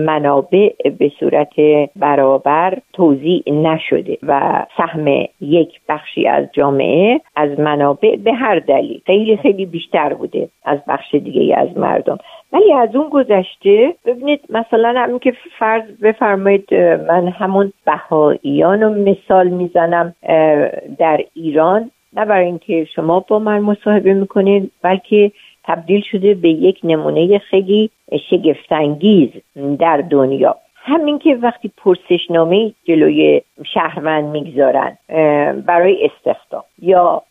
منابع 0.07 0.73
به 0.99 1.13
صورت 1.21 1.53
برابر 1.97 2.79
توضیح 2.93 3.43
نشده 3.47 4.19
و 4.23 4.63
سهم 4.77 5.09
یک 5.41 5.81
بخشی 5.89 6.29
از 6.29 6.45
جامعه 6.53 7.21
از 7.37 7.61
منابع 7.61 8.17
به 8.17 8.33
هر 8.33 8.59
دلیل. 8.59 9.01
خیلی 9.07 9.37
خیلی 9.37 9.67
بیشتر 9.67 10.15
بوده 10.15 10.49
از 10.65 10.79
بخش 10.89 11.15
دیگه 11.15 11.57
از 11.57 11.79
مردم. 11.79 12.19
ولی 12.53 12.73
از 12.73 12.97
اون 12.97 13.09
گذشته 13.09 13.95
ببینید 14.07 14.41
مثلا 14.51 14.95
همین 14.97 15.19
که 15.19 15.33
فرض 15.59 15.83
بفرمایید 16.03 16.75
من 17.09 17.29
همون 17.29 17.73
بهاییان 17.87 18.83
رو 18.83 18.95
مثال 18.95 19.49
می‌زنم 19.49 20.15
در 20.99 21.21
ایران. 21.35 21.91
نه 22.17 22.25
برای 22.25 22.47
اینکه 22.47 22.85
شما 22.85 23.25
با 23.29 23.39
من 23.39 23.59
مصاحبه 23.59 24.15
می‌کنید 24.15 24.71
بلکه 24.83 25.33
تبدیل 25.65 26.03
شده 26.11 26.35
به 26.35 26.49
یک 26.49 26.81
نمونه 26.85 27.39
خیلی 27.39 27.91
شگفتانگیز 28.31 29.31
در 29.79 29.97
دنیا. 29.97 30.57
همین 30.75 31.19
که 31.19 31.35
وقتی 31.35 31.73
پرسشنامه 31.77 32.73
جلوی 32.85 33.43
شهروند 33.75 34.25
می‌گذارن 34.25 34.99
برای 35.67 36.11
استخدام 36.11 36.65
یا 36.83 37.23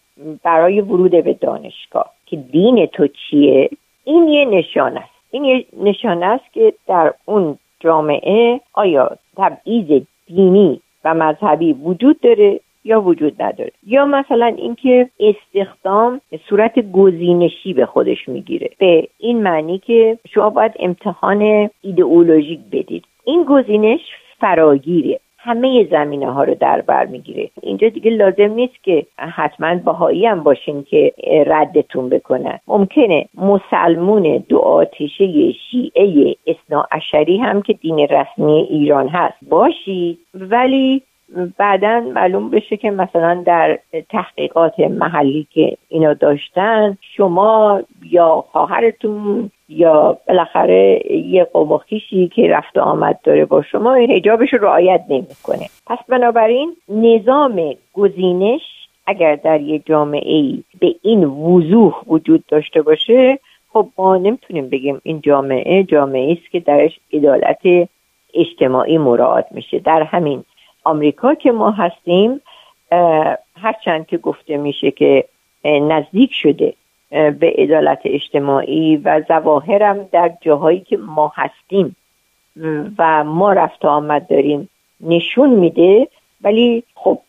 برای 0.43 0.81
ورود 0.81 1.11
به 1.11 1.33
دانشگاه 1.33 2.09
که 2.25 2.37
دین 2.37 2.85
تو 2.85 3.07
چیه 3.07 3.69
این 4.03 4.27
یه 4.27 4.45
نشان 4.45 4.97
است. 4.97 5.13
این 5.31 5.43
یه 5.43 5.65
نشان 5.83 6.23
است 6.23 6.53
که 6.53 6.73
در 6.87 7.13
اون 7.25 7.57
جامعه 7.79 8.59
آیا 8.73 9.17
تبعیض 9.37 10.01
دینی 10.27 10.81
و 11.05 11.13
مذهبی 11.13 11.73
وجود 11.73 12.19
داره 12.19 12.59
یا 12.83 13.01
وجود 13.01 13.41
نداره. 13.41 13.71
یا 13.87 14.05
مثلا 14.05 14.45
اینکه 14.45 15.09
استخدام 15.19 16.21
صورت 16.49 16.91
گزینشی 16.91 17.73
به 17.73 17.85
خودش 17.85 18.29
می‌گیره. 18.29 18.69
به 18.79 19.07
این 19.17 19.43
معنی 19.43 19.77
که 19.77 20.17
شما 20.33 20.49
باید 20.49 20.73
امتحان 20.79 21.69
ایدئولوژیک 21.81 22.59
بدید. 22.71 23.05
این 23.23 23.43
گزینش 23.43 23.99
فراگیره. 24.39 25.19
همه 25.37 25.87
زمینه 25.91 26.31
ها 26.31 26.43
رو 26.43 26.55
در 26.55 26.81
بر 26.81 27.05
می‌گیره. 27.05 27.49
اینجا 27.61 27.89
دیگه 27.89 28.11
لازم 28.11 28.53
نیست 28.53 28.83
که 28.83 29.05
حتما 29.17 29.75
باهایی 29.75 30.25
هم 30.25 30.43
باشین 30.43 30.83
که 30.83 31.13
ردتون 31.47 32.09
بکنن 32.09 32.59
ممکنه 32.67 33.25
مسلمون 33.35 34.43
دو 34.49 34.59
آتیشه 34.59 35.51
شیعه 35.51 36.35
اسنا 36.47 36.87
هم 37.41 37.61
که 37.61 37.73
دین 37.73 37.99
رسمی 37.99 38.53
ایران 38.53 39.07
هست 39.07 39.37
باشید 39.49 40.19
ولی 40.33 41.01
بعدا 41.57 41.99
معلوم 41.99 42.49
بشه 42.49 42.77
که 42.77 42.91
مثلا 42.91 43.43
در 43.45 43.79
تحقیقات 44.09 44.79
محلی 44.79 45.47
که 45.53 45.77
اینا 45.89 46.13
داشتن 46.13 46.97
شما 47.01 47.81
یا 48.11 48.45
خواهرتون 48.51 49.51
یا 49.69 50.17
بالاخره 50.27 51.11
یه 51.11 51.43
قوم 51.43 51.79
که 52.35 52.47
رفت 52.49 52.77
آمد 52.77 53.19
داره 53.23 53.45
با 53.45 53.61
شما 53.61 53.93
حجابش 53.93 54.53
رو 54.53 54.59
رعایت 54.59 55.03
نمی‌کنه. 55.09 55.69
پس 55.87 55.97
بنابراین 56.09 56.75
نظام 56.89 57.75
گزینش 57.93 58.61
اگر 59.07 59.35
در 59.35 59.61
یه 59.61 59.79
جامعه 59.79 60.31
ای 60.35 60.63
به 60.79 60.95
این 61.01 61.23
وضوح 61.23 62.03
وجود 62.07 62.43
داشته 62.47 62.81
باشه 62.81 63.39
خب 63.73 63.87
ما 63.97 64.17
نمی‌تونیم 64.17 64.69
بگیم 64.69 65.01
این 65.03 65.21
جامعه 65.21 65.83
جامعه 65.83 66.31
است 66.31 66.51
که 66.51 66.59
درش 66.59 66.99
عدالت 67.13 67.89
اجتماعی 68.33 68.97
مراعات 68.97 69.45
میشه. 69.51 69.79
در 69.79 70.03
همین 70.03 70.43
آمریکا 70.83 71.35
که 71.35 71.51
ما 71.51 71.71
هستیم 71.71 72.41
هرچند 73.61 74.07
که 74.07 74.17
گفته 74.17 74.57
میشه 74.57 74.91
که 74.91 75.25
نزدیک 75.65 76.33
شده 76.33 76.73
به 77.09 77.53
عدالت 77.57 78.01
اجتماعی 78.05 78.97
و 78.97 79.21
زواهرم 79.27 80.09
در 80.11 80.31
جاهایی 80.41 80.79
که 80.79 80.97
ما 80.97 81.31
هستیم 81.35 81.95
و 82.97 83.23
ما 83.23 83.53
رفت 83.53 83.85
آمد 83.85 84.27
داریم 84.27 84.69
نشون 85.01 85.49
میده. 85.49 86.07
ولی 86.41 86.83
خب 86.95 87.19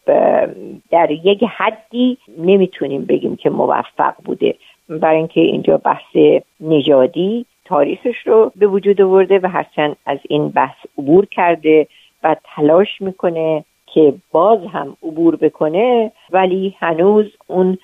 در 0.90 1.10
یک 1.10 1.44
حدی 1.56 2.18
نمی‌تونیم 2.38 3.04
بگیم 3.04 3.36
که 3.36 3.50
موفق 3.50 4.14
بوده. 4.24 4.54
برای 4.88 5.16
اینکه 5.16 5.40
اینجا 5.40 5.76
بحث 5.76 6.16
نژادی 6.60 7.46
تاریخش 7.64 8.26
رو 8.26 8.52
به 8.56 8.66
وجود 8.66 9.00
آورده 9.00 9.38
و 9.38 9.46
هرچند 9.46 9.96
از 10.06 10.18
این 10.28 10.48
بحث 10.48 10.76
عبور 10.98 11.26
کرده. 11.26 11.86
و 12.24 12.36
تلاش 12.56 13.00
می‌کنه 13.00 13.64
که 13.86 14.14
باز 14.32 14.58
هم 14.72 14.96
عبور 15.02 15.36
بکنه 15.36 16.12
ولی 16.30 16.76
هنوز 16.78 17.26
اون 17.46 17.78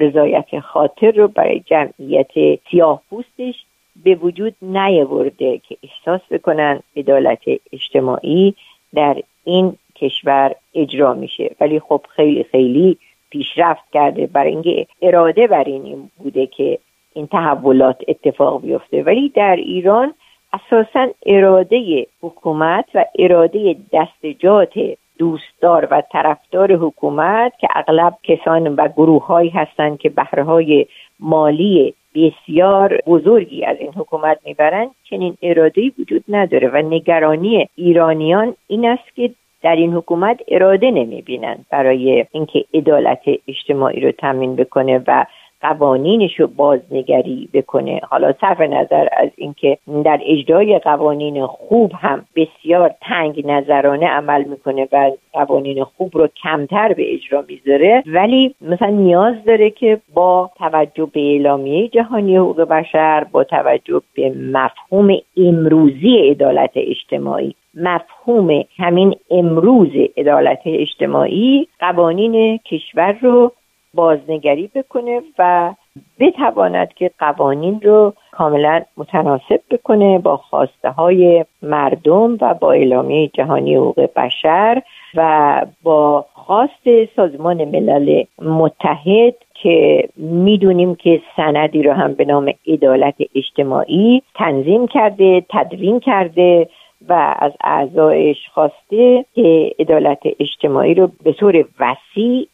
رضایت 0.00 0.60
خاطر 0.60 1.10
رو 1.10 1.28
برای 1.28 1.60
جمعیت 1.60 2.60
سیاه 2.70 3.02
پوستش 3.10 3.64
به 4.04 4.14
وجود 4.14 4.54
نیاورده 4.62 5.58
که 5.58 5.76
احساس 5.82 6.20
بکنن 6.30 6.82
عدالت 6.96 7.42
اجتماعی 7.72 8.54
در 8.94 9.16
این 9.44 9.76
کشور 9.96 10.54
اجرا 10.74 11.14
میشه. 11.14 11.50
ولی 11.60 11.80
خب 11.80 12.00
خیلی 12.08 12.44
خیلی 12.44 12.98
پیشرفت 13.30 13.90
کرده. 13.92 14.26
برای 14.26 14.50
اینکه 14.50 14.86
اراده 15.02 15.46
بر 15.46 15.64
این 15.64 16.10
بوده 16.18 16.46
که 16.46 16.78
این 17.14 17.26
تحولات 17.26 17.96
اتفاق 18.08 18.62
بیفته. 18.62 19.02
ولی 19.02 19.28
در 19.28 19.56
ایران 19.56 20.14
اساسا 20.52 21.08
اراده 21.26 22.06
حکومت 22.22 22.84
و 22.94 23.04
اراده 23.18 23.76
دستجات 23.92 24.72
دوستدار 25.18 25.88
و 25.90 26.02
طرفدار 26.12 26.72
حکومت 26.72 27.52
که 27.58 27.68
اغلب 27.74 28.14
کسان 28.22 28.68
و 28.68 28.88
گروه 28.88 29.26
هایی 29.26 29.50
هستند 29.50 29.98
که 29.98 30.08
بهرهای 30.08 30.86
مالی 31.20 31.94
بسیار 32.14 33.00
بزرگی 33.06 33.64
از 33.64 33.76
این 33.80 33.92
حکومت 33.96 34.38
می‌برند 34.44 34.90
چنین 35.04 35.36
اراده 35.42 35.92
وجود 35.98 36.24
نداره 36.28 36.68
و 36.68 36.76
نگرانی 36.76 37.68
ایرانیان 37.76 38.54
این 38.66 38.88
است 38.88 39.14
که 39.16 39.30
در 39.62 39.76
این 39.76 39.92
حکومت 39.92 40.40
اراده 40.48 40.90
نمی‌بینند 40.90 41.66
برای 41.70 42.26
اینکه 42.32 42.64
عدالت 42.74 43.22
اجتماعی 43.48 44.00
رو 44.00 44.12
تمین 44.12 44.56
بکنه 44.56 45.04
و 45.06 45.24
قوانینش 45.60 46.40
رو 46.40 46.46
بازنگری 46.46 47.48
بکنه. 47.52 48.00
حالا 48.10 48.32
صرف 48.40 48.60
نظر 48.60 49.08
از 49.16 49.28
اینکه 49.36 49.78
در 50.04 50.20
اجرای 50.26 50.78
قوانین 50.78 51.46
خوب 51.46 51.92
هم 51.94 52.24
بسیار 52.36 52.94
تنگ 53.00 53.46
نظرانه 53.46 54.06
عمل 54.06 54.44
می‌کنه 54.44 54.88
و 54.92 55.10
قوانین 55.32 55.84
خوب 55.84 56.10
رو 56.18 56.28
کمتر 56.42 56.92
به 56.92 57.14
اجرا 57.14 57.44
می‌ذاره 57.48 58.02
ولی 58.06 58.54
مثلا 58.60 58.88
نیاز 58.88 59.34
داره 59.46 59.70
که 59.70 60.00
با 60.14 60.50
توجه 60.58 61.08
به 61.12 61.20
اعلامیه 61.20 61.88
جهانی 61.88 62.36
حقوق 62.36 62.60
بشر 62.60 63.24
با 63.24 63.44
توجه 63.44 64.02
به 64.14 64.30
مفهوم 64.30 65.16
امروزی 65.36 66.30
عدالت 66.30 66.70
اجتماعی 66.74 67.54
مفهوم 67.74 68.64
همین 68.76 69.14
امروز 69.30 69.88
عدالت 70.16 70.60
اجتماعی 70.64 71.68
قوانین 71.80 72.58
کشور 72.58 73.12
رو 73.12 73.52
بازنگری 73.94 74.70
بکنه 74.74 75.22
و 75.38 75.72
بتواند 76.20 76.94
که 76.94 77.10
قوانین 77.18 77.80
رو 77.80 78.12
کاملا 78.32 78.82
متناسب 78.96 79.60
بکنه 79.70 80.18
با 80.18 80.36
خواسته 80.36 80.90
های 80.90 81.44
مردم 81.62 82.38
و 82.40 82.54
با 82.54 82.72
اعلامیه 82.72 83.28
جهانی 83.28 83.74
حقوق 83.74 84.08
بشر 84.16 84.82
و 85.14 85.66
با 85.82 86.26
خواست 86.32 87.06
سازمان 87.16 87.64
ملل 87.64 88.24
متحد 88.42 89.34
که 89.54 90.08
می‌دونیم 90.16 90.94
که 90.94 91.22
سندی 91.36 91.82
رو 91.82 91.92
هم 91.92 92.14
به 92.14 92.24
نام 92.24 92.52
عدالت 92.66 93.14
اجتماعی 93.34 94.22
تنظیم 94.34 94.86
کرده 94.86 95.44
تدوین 95.50 96.00
کرده 96.00 96.68
و 97.08 97.34
از 97.38 97.52
اعضایش 97.64 98.36
خواسته 98.54 99.24
که 99.34 99.74
عدالت 99.78 100.20
اجتماعی 100.40 100.94
رو 100.94 101.10
به 101.24 101.32
طور 101.32 101.64
وسیع 101.80 102.48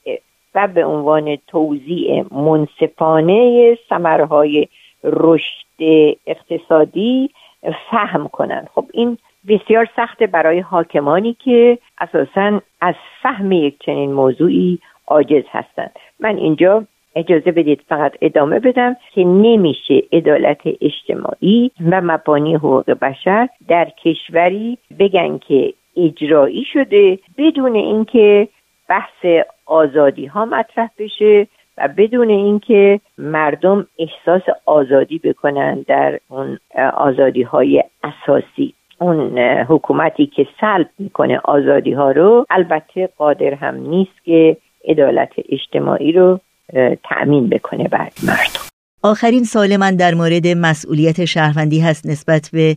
و 0.56 0.68
به 0.68 0.84
عنوان 0.84 1.36
توضیع 1.46 2.24
منصفانه 2.30 3.78
ثمرهای 3.88 4.68
رشد 5.04 5.66
اقتصادی 6.26 7.30
فهم 7.90 8.28
کنند. 8.28 8.68
خب 8.74 8.84
این 8.92 9.18
بسیار 9.48 9.88
سخته 9.96 10.26
برای 10.26 10.60
حاکمانی 10.60 11.36
که 11.44 11.78
اساسا 11.98 12.60
از 12.80 12.94
فهم 13.22 13.52
یک 13.52 13.78
چنین 13.78 14.12
موضوعی 14.12 14.78
عاجز 15.06 15.44
هستند. 15.50 15.92
من 16.20 16.36
اینجا 16.36 16.84
اجازه 17.16 17.52
بدید 17.52 17.80
فقط 17.88 18.12
ادامه 18.20 18.58
بدم 18.58 18.96
که 19.14 19.24
نمیشه 19.24 20.02
عدالت 20.12 20.60
اجتماعی 20.80 21.70
و 21.90 22.00
مبانی 22.00 22.54
حقوق 22.54 22.90
بشر 22.90 23.48
در 23.68 23.90
کشوری 24.04 24.78
بگن 24.98 25.38
که 25.38 25.74
اجرایی 25.96 26.64
شده 26.64 27.18
بدون 27.38 27.74
اینکه 27.74 28.48
بحث 28.88 29.26
آزادی 29.66 30.26
ها 30.26 30.44
مطرح 30.44 30.90
بشه 30.98 31.46
و 31.78 31.88
بدون 31.96 32.30
اینکه 32.30 33.00
مردم 33.18 33.86
احساس 33.98 34.42
آزادی 34.66 35.18
بکنن 35.18 35.84
در 35.88 36.20
اون 36.28 36.58
آزادی 36.94 37.42
های 37.42 37.84
اساسی. 38.04 38.74
اون 39.00 39.38
حکومتی 39.38 40.26
که 40.26 40.46
سلب 40.60 40.88
می‌کنه 40.98 41.40
آزادی 41.44 41.92
ها 41.92 42.10
رو 42.10 42.46
البته 42.50 43.08
قادر 43.18 43.54
هم 43.54 43.74
نیست 43.74 44.24
که 44.24 44.56
عدالت 44.88 45.32
اجتماعی 45.48 46.12
رو 46.12 46.40
تأمین 47.04 47.48
بکنه 47.48 47.88
بر 47.88 48.08
مردم. 48.26 48.75
آخرین 49.02 49.44
سال 49.44 49.76
من 49.76 49.96
در 49.96 50.14
مورد 50.14 50.46
مسئولیت 50.46 51.24
شهروندی 51.24 51.80
هست 51.80 52.06
نسبت 52.06 52.50
به 52.52 52.76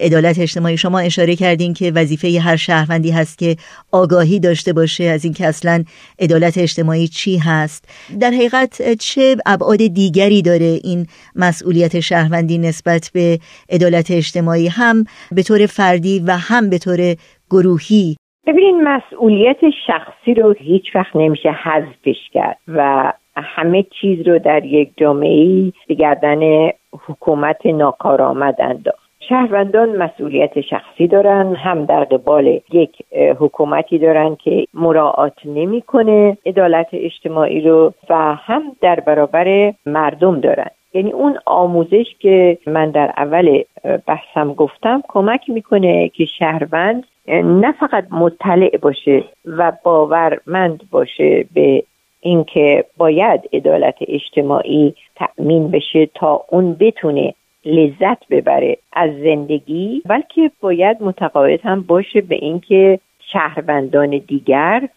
عدالت 0.00 0.38
اجتماعی. 0.38 0.76
شما 0.76 0.98
اشاره 0.98 1.36
کردین 1.36 1.74
که 1.74 1.92
وظیفه 1.94 2.40
هر 2.40 2.56
شهروندی 2.56 3.10
هست 3.10 3.38
که 3.38 3.56
آگاهی 3.92 4.40
داشته 4.40 4.72
باشه. 4.72 5.04
از 5.04 5.24
اینکه 5.24 5.46
اصلا 5.46 5.84
عدالت 6.18 6.58
اجتماعی 6.58 7.08
چی 7.08 7.38
هست؟ 7.38 7.88
در 8.20 8.30
حقیقت 8.30 8.92
چه 8.98 9.36
ابعاد 9.46 9.78
دیگری 9.78 10.42
داره 10.42 10.80
این 10.84 11.06
مسئولیت 11.36 12.00
شهروندی 12.00 12.58
نسبت 12.58 13.10
به 13.14 13.38
عدالت 13.70 14.10
اجتماعی؟ 14.10 14.68
هم 14.68 15.04
به 15.32 15.42
طور 15.42 15.66
فردی 15.66 16.22
و 16.26 16.36
هم 16.36 16.70
به 16.70 16.78
طور 16.78 17.16
گروهی. 17.50 18.16
ببینین 18.46 18.82
مسئولیت 18.82 19.60
شخصی 19.86 20.34
رو 20.34 20.54
هیچ 20.58 20.84
وقت 20.94 21.16
نمیشه 21.16 21.48
حذفش 21.64 22.30
کرد 22.32 22.58
و 22.68 23.12
همه 23.42 23.82
چیز 24.00 24.28
رو 24.28 24.38
در 24.38 24.64
یک 24.64 24.90
جامعه 24.96 25.72
به 25.88 25.94
گردن 25.94 26.70
حکومت 27.06 27.66
ناکارآمد 27.66 28.56
انداخت. 28.58 29.10
شهروندان 29.28 29.96
مسئولیت 29.96 30.60
شخصی 30.60 31.06
دارن 31.06 31.54
هم 31.54 31.84
در 31.84 32.04
قبال 32.04 32.60
یک 32.72 32.96
حکومتی 33.38 33.98
دارن 33.98 34.36
که 34.36 34.66
مراعات 34.74 35.38
نمی‌کنه 35.44 36.36
عدالت 36.46 36.88
اجتماعی 36.92 37.60
رو 37.60 37.92
و 38.10 38.34
هم 38.34 38.62
در 38.80 39.00
برابر 39.00 39.72
مردم 39.86 40.40
دارن. 40.40 40.70
یعنی 40.94 41.10
اون 41.12 41.38
آموزش 41.46 42.06
که 42.18 42.58
من 42.66 42.90
در 42.90 43.12
اول 43.16 43.62
بحثم 44.06 44.54
گفتم 44.54 45.02
کمک 45.08 45.50
می‌کنه 45.50 46.08
که 46.08 46.24
شهروند 46.24 47.04
نه 47.44 47.72
فقط 47.72 48.04
مطلع 48.10 48.76
باشه 48.82 49.24
و 49.46 49.72
باورمند 49.84 50.82
باشه 50.90 51.44
به 51.54 51.82
اینکه 52.20 52.84
باید 52.96 53.40
عدالت 53.52 53.96
اجتماعی 54.00 54.94
تأمین 55.16 55.70
بشه 55.70 56.06
تا 56.14 56.44
اون 56.48 56.76
بتونه 56.80 57.34
لذت 57.64 58.28
ببره 58.30 58.76
از 58.92 59.10
زندگی 59.10 60.02
بلکه 60.06 60.50
باید 60.60 61.02
متقاعد 61.02 61.60
هم 61.64 61.80
باشه 61.80 62.20
به 62.20 62.34
اینکه 62.34 63.00
شهروندان 63.32 64.10
دیگر 64.18 64.88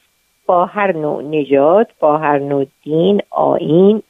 با 0.46 0.66
هر 0.66 0.98
نوع 0.98 1.24
نژاد 1.24 1.88
با 2.00 2.18
هر 2.18 2.40
نوع 2.40 2.66
دین 2.84 3.22
آین 3.30 4.02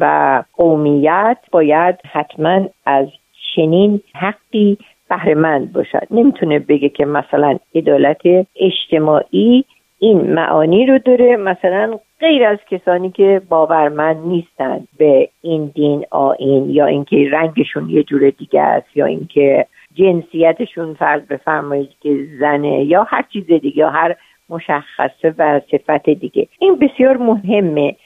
و 0.00 0.42
قومیت 0.56 1.38
باید 1.52 1.94
حتما 2.12 2.68
از 2.86 3.08
چنین 3.54 4.00
حقی 4.14 4.78
بهرهمند 5.08 5.72
باشد. 5.72 6.06
نمی‌تونه 6.10 6.58
بگه 6.58 6.88
که 6.88 7.04
مثلا 7.04 7.58
عدالت 7.74 8.22
اجتماعی 8.56 9.64
این 9.98 10.34
معانی 10.34 10.86
رو 10.86 10.98
داره 10.98 11.36
مثلا 11.36 11.98
غیر 12.20 12.44
از 12.44 12.58
کسانی 12.70 13.10
که 13.10 13.42
باورمند 13.48 14.26
نیستند 14.26 14.88
به 14.98 15.28
این 15.42 15.66
دین 15.74 16.06
آین 16.10 16.70
یا 16.70 16.86
اینکه 16.86 17.28
رنگشون 17.32 17.90
یه 17.90 18.02
جور 18.02 18.30
دیگه 18.30 18.60
است 18.60 18.96
یا 18.96 19.06
اینکه 19.06 19.66
جنسیتشون 19.94 20.94
فرض 20.94 21.22
بفرمایید 21.22 21.90
که 22.00 22.26
زنه 22.40 22.84
یا 22.84 23.02
هر 23.02 23.24
چیز 23.32 23.46
دیگه 23.46 23.78
یا 23.78 23.90
هر 23.90 24.16
مشخصه 24.48 25.34
و 25.38 25.60
صفت 25.70 26.10
دیگه. 26.10 26.48
این 26.58 26.78
بسیار 26.78 27.16
مهمه 27.16 27.96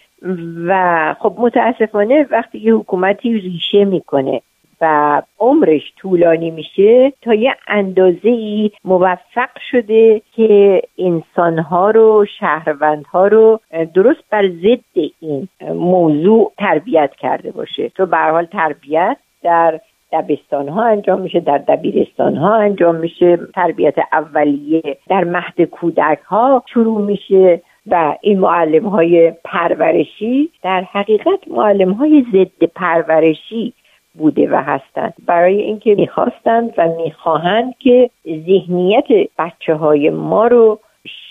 و 0.67 1.15
خب 1.19 1.35
متاسفانه 1.39 2.27
وقتی 2.31 2.59
یه 2.59 2.75
حکومتی 2.75 3.33
ریشه 3.39 3.85
می‌کنه 3.85 4.41
و 4.83 5.23
عمرش 5.39 5.93
طولانی 5.97 6.51
میشه 6.51 7.13
تا 7.23 7.35
یه 7.35 7.57
اندازه 7.67 8.29
ای 8.29 8.71
موفق 8.85 9.51
شده 9.71 10.23
که 10.37 10.83
انسانها 10.99 11.91
رو 11.91 12.27
شهروندها 12.39 13.27
رو 13.27 13.61
درست 13.95 14.23
بر 14.31 14.49
ضد 14.49 15.11
این 15.21 15.49
موضوع 15.75 16.53
تربیت 16.59 17.11
کرده 17.19 17.51
باشه. 17.51 17.89
تو 17.89 18.07
به 18.07 18.17
حال 18.17 18.45
تربیت 18.45 19.17
در 19.43 19.81
دبستان 20.13 20.69
ها 20.69 20.85
انجام 20.85 21.21
میشه 21.21 21.41
در 21.41 21.59
دبیرستان 21.59 22.37
ها 22.37 22.55
انجام 22.55 22.95
میشه. 22.97 23.39
تربیت 23.55 23.95
اولیه 24.13 24.97
در 25.09 25.25
مهد 25.25 25.63
کودک 25.63 26.19
ها 26.19 26.63
شروع 26.73 27.01
میشه 27.01 27.63
و 27.87 28.17
این 28.21 28.39
معلم 28.39 28.87
های 28.87 29.33
پرورشی 29.45 30.51
در 30.63 30.81
حقیقت 30.93 31.49
معلم 31.51 31.93
های 31.93 32.25
ضد 32.33 32.65
پرورشی 32.65 33.73
بوده 34.15 34.49
و 34.51 34.63
هستند. 34.63 35.15
برای 35.27 35.61
اینکه 35.61 35.95
می‌خواستند 35.95 36.75
و 36.79 36.89
می‌خواهند 36.89 37.75
که 37.79 38.11
ذهنیت 38.27 39.07
بچه 39.39 39.75
های 39.75 40.11
ما 40.11 40.47
رو 40.47 40.79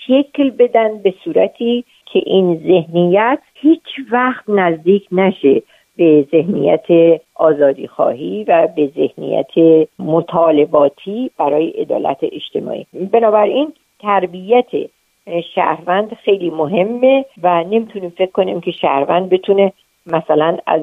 شکل 0.06 0.50
بدن 0.50 0.98
به 0.98 1.14
صورتی 1.24 1.84
که 2.06 2.22
این 2.26 2.60
ذهنیت 2.66 3.38
هیچ 3.54 3.82
وقت 4.12 4.44
نزدیک 4.48 5.06
نشه 5.12 5.62
به 5.96 6.26
ذهنیت 6.32 7.20
آزادی 7.34 7.86
خواهی 7.86 8.44
و 8.48 8.68
به 8.76 8.90
ذهنیت 8.96 9.88
مطالباتی 9.98 11.30
برای 11.38 11.68
عدالت 11.68 12.18
اجتماعی. 12.22 12.86
بنابراین 13.12 13.72
تربیت 14.00 14.70
شهروند 15.54 16.14
خیلی 16.14 16.50
مهمه 16.50 17.24
و 17.42 17.64
نمی‌تونیم 17.64 18.10
فکر 18.10 18.30
کنیم 18.30 18.60
که 18.60 18.70
شهروند 18.70 19.28
بتونه 19.28 19.72
مثلا 20.06 20.58
از 20.66 20.82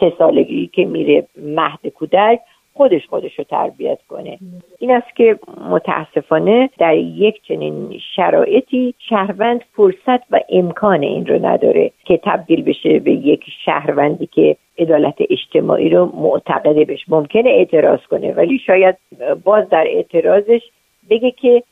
سه 0.00 0.12
سالگی 0.18 0.66
که 0.66 0.84
میره 0.84 1.26
مهد 1.36 1.86
کودک 1.86 2.40
خودش 2.74 3.06
خودش 3.06 3.38
رو 3.38 3.44
تربیت 3.44 3.98
کنه. 4.08 4.38
این 4.78 4.90
است 4.90 5.16
که 5.16 5.38
متاسفانه 5.70 6.70
در 6.78 6.96
یک 6.96 7.42
چنین 7.42 8.00
شرایطی 8.16 8.94
شهروند 8.98 9.60
فرصت 9.76 10.22
و 10.30 10.40
امکان 10.48 11.02
این 11.02 11.26
رو 11.26 11.46
نداره 11.46 11.90
که 12.04 12.20
تبدیل 12.24 12.62
بشه 12.62 12.98
به 12.98 13.12
یک 13.12 13.44
شهروندی 13.64 14.26
که 14.26 14.56
عدالت 14.78 15.14
اجتماعی 15.30 15.88
رو 15.88 16.12
معتقده 16.16 16.84
بشه 16.84 17.04
ممکنه 17.08 17.50
اعتراض 17.50 18.00
کنه 18.00 18.32
ولی 18.32 18.58
شاید 18.58 18.96
باز 19.44 19.68
در 19.68 19.84
اعتراضش 19.86 20.62
بگه 21.10 21.30
که 21.30 21.62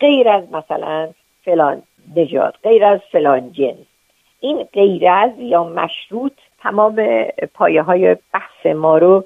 غیر 0.00 0.28
از 0.28 0.44
مثلا 0.52 1.08
فلان 1.44 1.82
نژاد 2.16 2.54
غیر 2.62 2.84
از 2.84 3.00
فلان 3.12 3.52
جنس. 3.52 3.95
این 4.40 4.66
غیر 4.72 5.08
از 5.08 5.30
یا 5.38 5.64
مشروط 5.64 6.32
تمام 6.62 7.24
پایه 7.54 7.82
های 7.82 8.16
بحث 8.34 8.66
ما 8.76 8.98
رو 8.98 9.24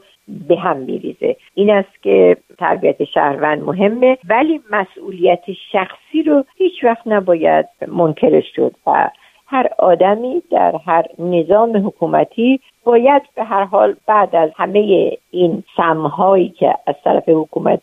به 0.48 0.56
هم 0.56 0.76
میریزه. 0.76 1.36
این 1.54 1.70
است 1.70 2.02
که 2.02 2.36
تربیت 2.58 3.04
شهروند 3.04 3.62
مهمه 3.62 4.18
ولی 4.28 4.60
مسئولیت 4.70 5.44
شخصی 5.72 6.22
رو 6.26 6.44
هیچ 6.56 6.84
وقت 6.84 7.06
نباید 7.06 7.66
منکرش 7.88 8.44
شد. 8.56 8.74
و 8.86 9.10
هر 9.46 9.68
آدمی 9.78 10.42
در 10.50 10.74
هر 10.86 11.04
نظام 11.18 11.86
حکومتی 11.86 12.60
باید 12.84 13.22
به 13.34 13.44
هر 13.44 13.64
حال 13.64 13.96
بعد 14.06 14.36
از 14.36 14.50
همه 14.56 15.12
این 15.30 15.62
سمهایی 15.76 16.48
که 16.48 16.74
از 16.86 16.94
طرف 17.04 17.28
حکومت 17.28 17.80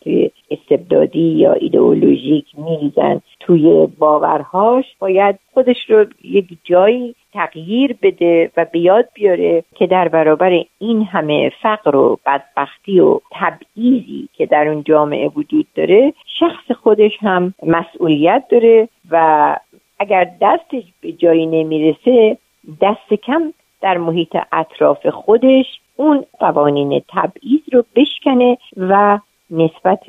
استبدادی 0.52 1.20
یا 1.20 1.54
ایدئولوژیک 1.54 2.46
میریزن 2.58 3.22
توی 3.40 3.88
باورهاش 4.00 4.86
باید 5.00 5.40
خودش 5.54 5.90
رو 5.90 6.06
یک 6.24 6.58
جایی 6.64 7.16
تغییر 7.34 7.96
بده 8.02 8.52
و 8.58 8.66
بیاد 8.66 9.10
بیاره 9.14 9.64
که 9.76 9.88
در 9.88 10.08
برابر 10.08 10.64
این 10.80 11.04
همه 11.04 11.52
فقر 11.62 11.96
و 11.96 12.20
بدبختی 12.26 13.00
و 13.00 13.20
تبعیضی 13.32 14.30
که 14.34 14.46
در 14.46 14.68
اون 14.68 14.84
جامعه 14.84 15.28
وجود 15.28 15.68
داره 15.76 16.14
شخص 16.40 16.72
خودش 16.72 17.18
هم 17.22 17.54
مسئولیت 17.64 18.44
داره 18.50 18.90
و 19.12 19.56
اگر 20.00 20.32
دستش 20.42 20.84
به 21.02 21.12
جایی 21.12 21.46
نمی‌رسه 21.46 22.38
دست 22.82 23.14
کم 23.14 23.54
در 23.82 23.98
محیط 23.98 24.38
اطراف 24.52 25.08
خودش 25.08 25.66
اون 25.96 26.26
قوانین 26.40 27.02
تبعیض 27.10 27.62
رو 27.74 27.84
بشکنه 27.96 28.58
و 28.78 29.20
نسبت 29.52 30.04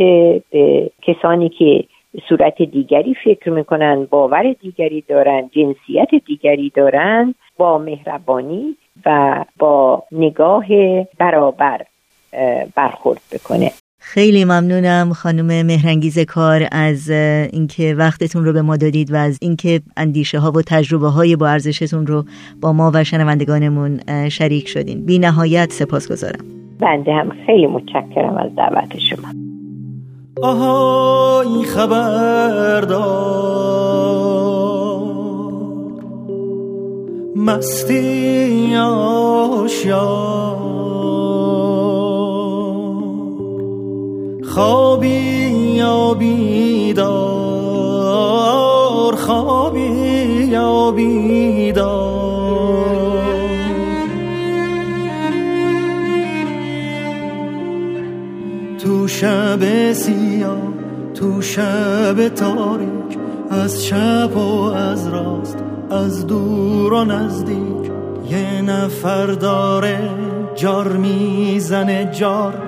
به 0.50 0.90
کسانی 1.02 1.48
که 1.48 1.84
صورت 2.28 2.62
دیگری 2.62 3.14
فکر 3.24 3.50
می‌کنن 3.50 4.04
باور 4.04 4.52
دیگری 4.52 5.04
دارن 5.08 5.50
جنسیت 5.52 6.08
دیگری 6.26 6.72
دارن 6.74 7.34
با 7.56 7.78
مهربانی 7.78 8.76
و 9.06 9.44
با 9.58 10.02
نگاه 10.12 10.66
برابر 11.18 11.80
برخورد 12.74 13.20
بکنه. 13.32 13.70
خیلی 14.01 14.44
ممنونم 14.44 15.12
خانم 15.12 15.66
مهرنگیز 15.66 16.18
کار 16.18 16.68
از 16.72 17.11
اینکه 17.53 17.94
وقتتون 17.94 18.44
رو 18.44 18.53
به 18.53 18.62
ما 18.62 18.76
دادید 18.76 19.12
و 19.12 19.16
از 19.16 19.38
اینکه 19.42 19.80
اندیشه 19.96 20.38
ها 20.38 20.53
و 20.53 20.62
تجربه 20.62 21.09
های 21.09 21.36
با 21.36 21.49
ارزشتون 21.49 22.07
رو 22.07 22.24
با 22.61 22.72
ما 22.72 22.90
و 22.94 23.05
شنوندگانمون 23.05 24.01
شریک 24.28 24.68
شدین. 24.68 25.05
بی 25.05 25.18
نهایت 25.18 25.72
سپاس 25.72 26.12
گذارم 26.12 26.44
بنده 26.80 27.12
هم 27.12 27.32
خیلی 27.46 27.66
متشکرم 27.66 28.36
از 28.36 28.55
دعوت 28.57 28.99
شما. 28.99 29.28
آهای 30.42 31.64
خبردار 31.64 33.09
مستی 37.36 38.76
آشیار. 38.76 40.68
خوابی 44.59 45.40
یا 45.76 46.14
بیدار؟ 46.14 47.06
خوابی 49.16 49.80
یا 50.50 50.90
بیدار؟ 50.90 52.38
تو 58.78 59.09
شب 59.09 59.92
سیاه 59.92 60.59
تو 61.14 61.42
شب 61.42 62.28
تاریک 62.28 63.18
از 63.50 63.84
چپ 63.84 64.36
و 64.36 64.62
از 64.62 65.09
راست 65.09 65.59
از 65.90 66.26
دور 66.26 66.92
و 66.92 67.04
نزدیک 67.04 67.90
یه 68.30 68.62
نفر 68.62 69.26
داره 69.26 70.11
جار 70.54 70.88
می‌زنه 70.88 72.11
جار. 72.12 72.67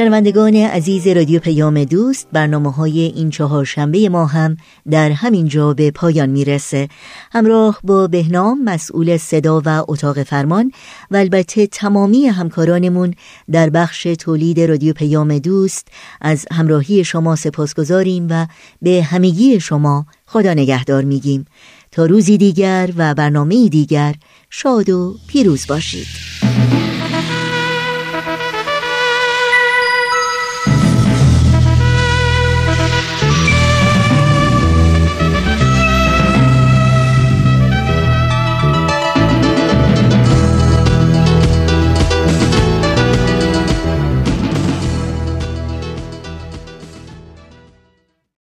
شنوندگان 0.00 0.56
عزیز 0.56 1.06
رادیو 1.06 1.40
پیام 1.40 1.84
دوست 1.84 2.28
برنامه 2.32 2.72
های 2.72 3.00
این 3.00 3.30
چهار 3.30 3.64
شنبه 3.64 4.08
ما 4.08 4.26
هم 4.26 4.56
در 4.90 5.10
همین 5.10 5.48
جا 5.48 5.74
به 5.74 5.90
پایان 5.90 6.28
می‌رسه. 6.28 6.88
همراه 7.32 7.80
با 7.84 8.06
بهنام 8.06 8.64
مسئول 8.64 9.16
صدا 9.16 9.62
و 9.66 9.84
اتاق 9.88 10.22
فرمان 10.22 10.72
و 11.10 11.16
البته 11.16 11.66
تمامی 11.66 12.26
همکارانمون 12.26 13.14
در 13.52 13.70
بخش 13.70 14.02
تولید 14.02 14.60
رادیو 14.60 14.92
پیام 14.92 15.38
دوست 15.38 15.88
از 16.20 16.46
همراهی 16.52 17.04
شما 17.04 17.36
سپاس 17.36 17.74
گذاریم 17.74 18.26
و 18.30 18.46
به 18.82 19.02
همگی 19.02 19.60
شما 19.60 20.06
خدا 20.26 20.54
نگهدار 20.54 21.04
میگیم. 21.04 21.46
تا 21.92 22.06
روزی 22.06 22.38
دیگر 22.38 22.90
و 22.96 23.14
برنامه 23.14 23.68
دیگر 23.68 24.14
شاد 24.50 24.90
و 24.90 25.16
پیروز 25.28 25.66
باشید. 25.66 26.06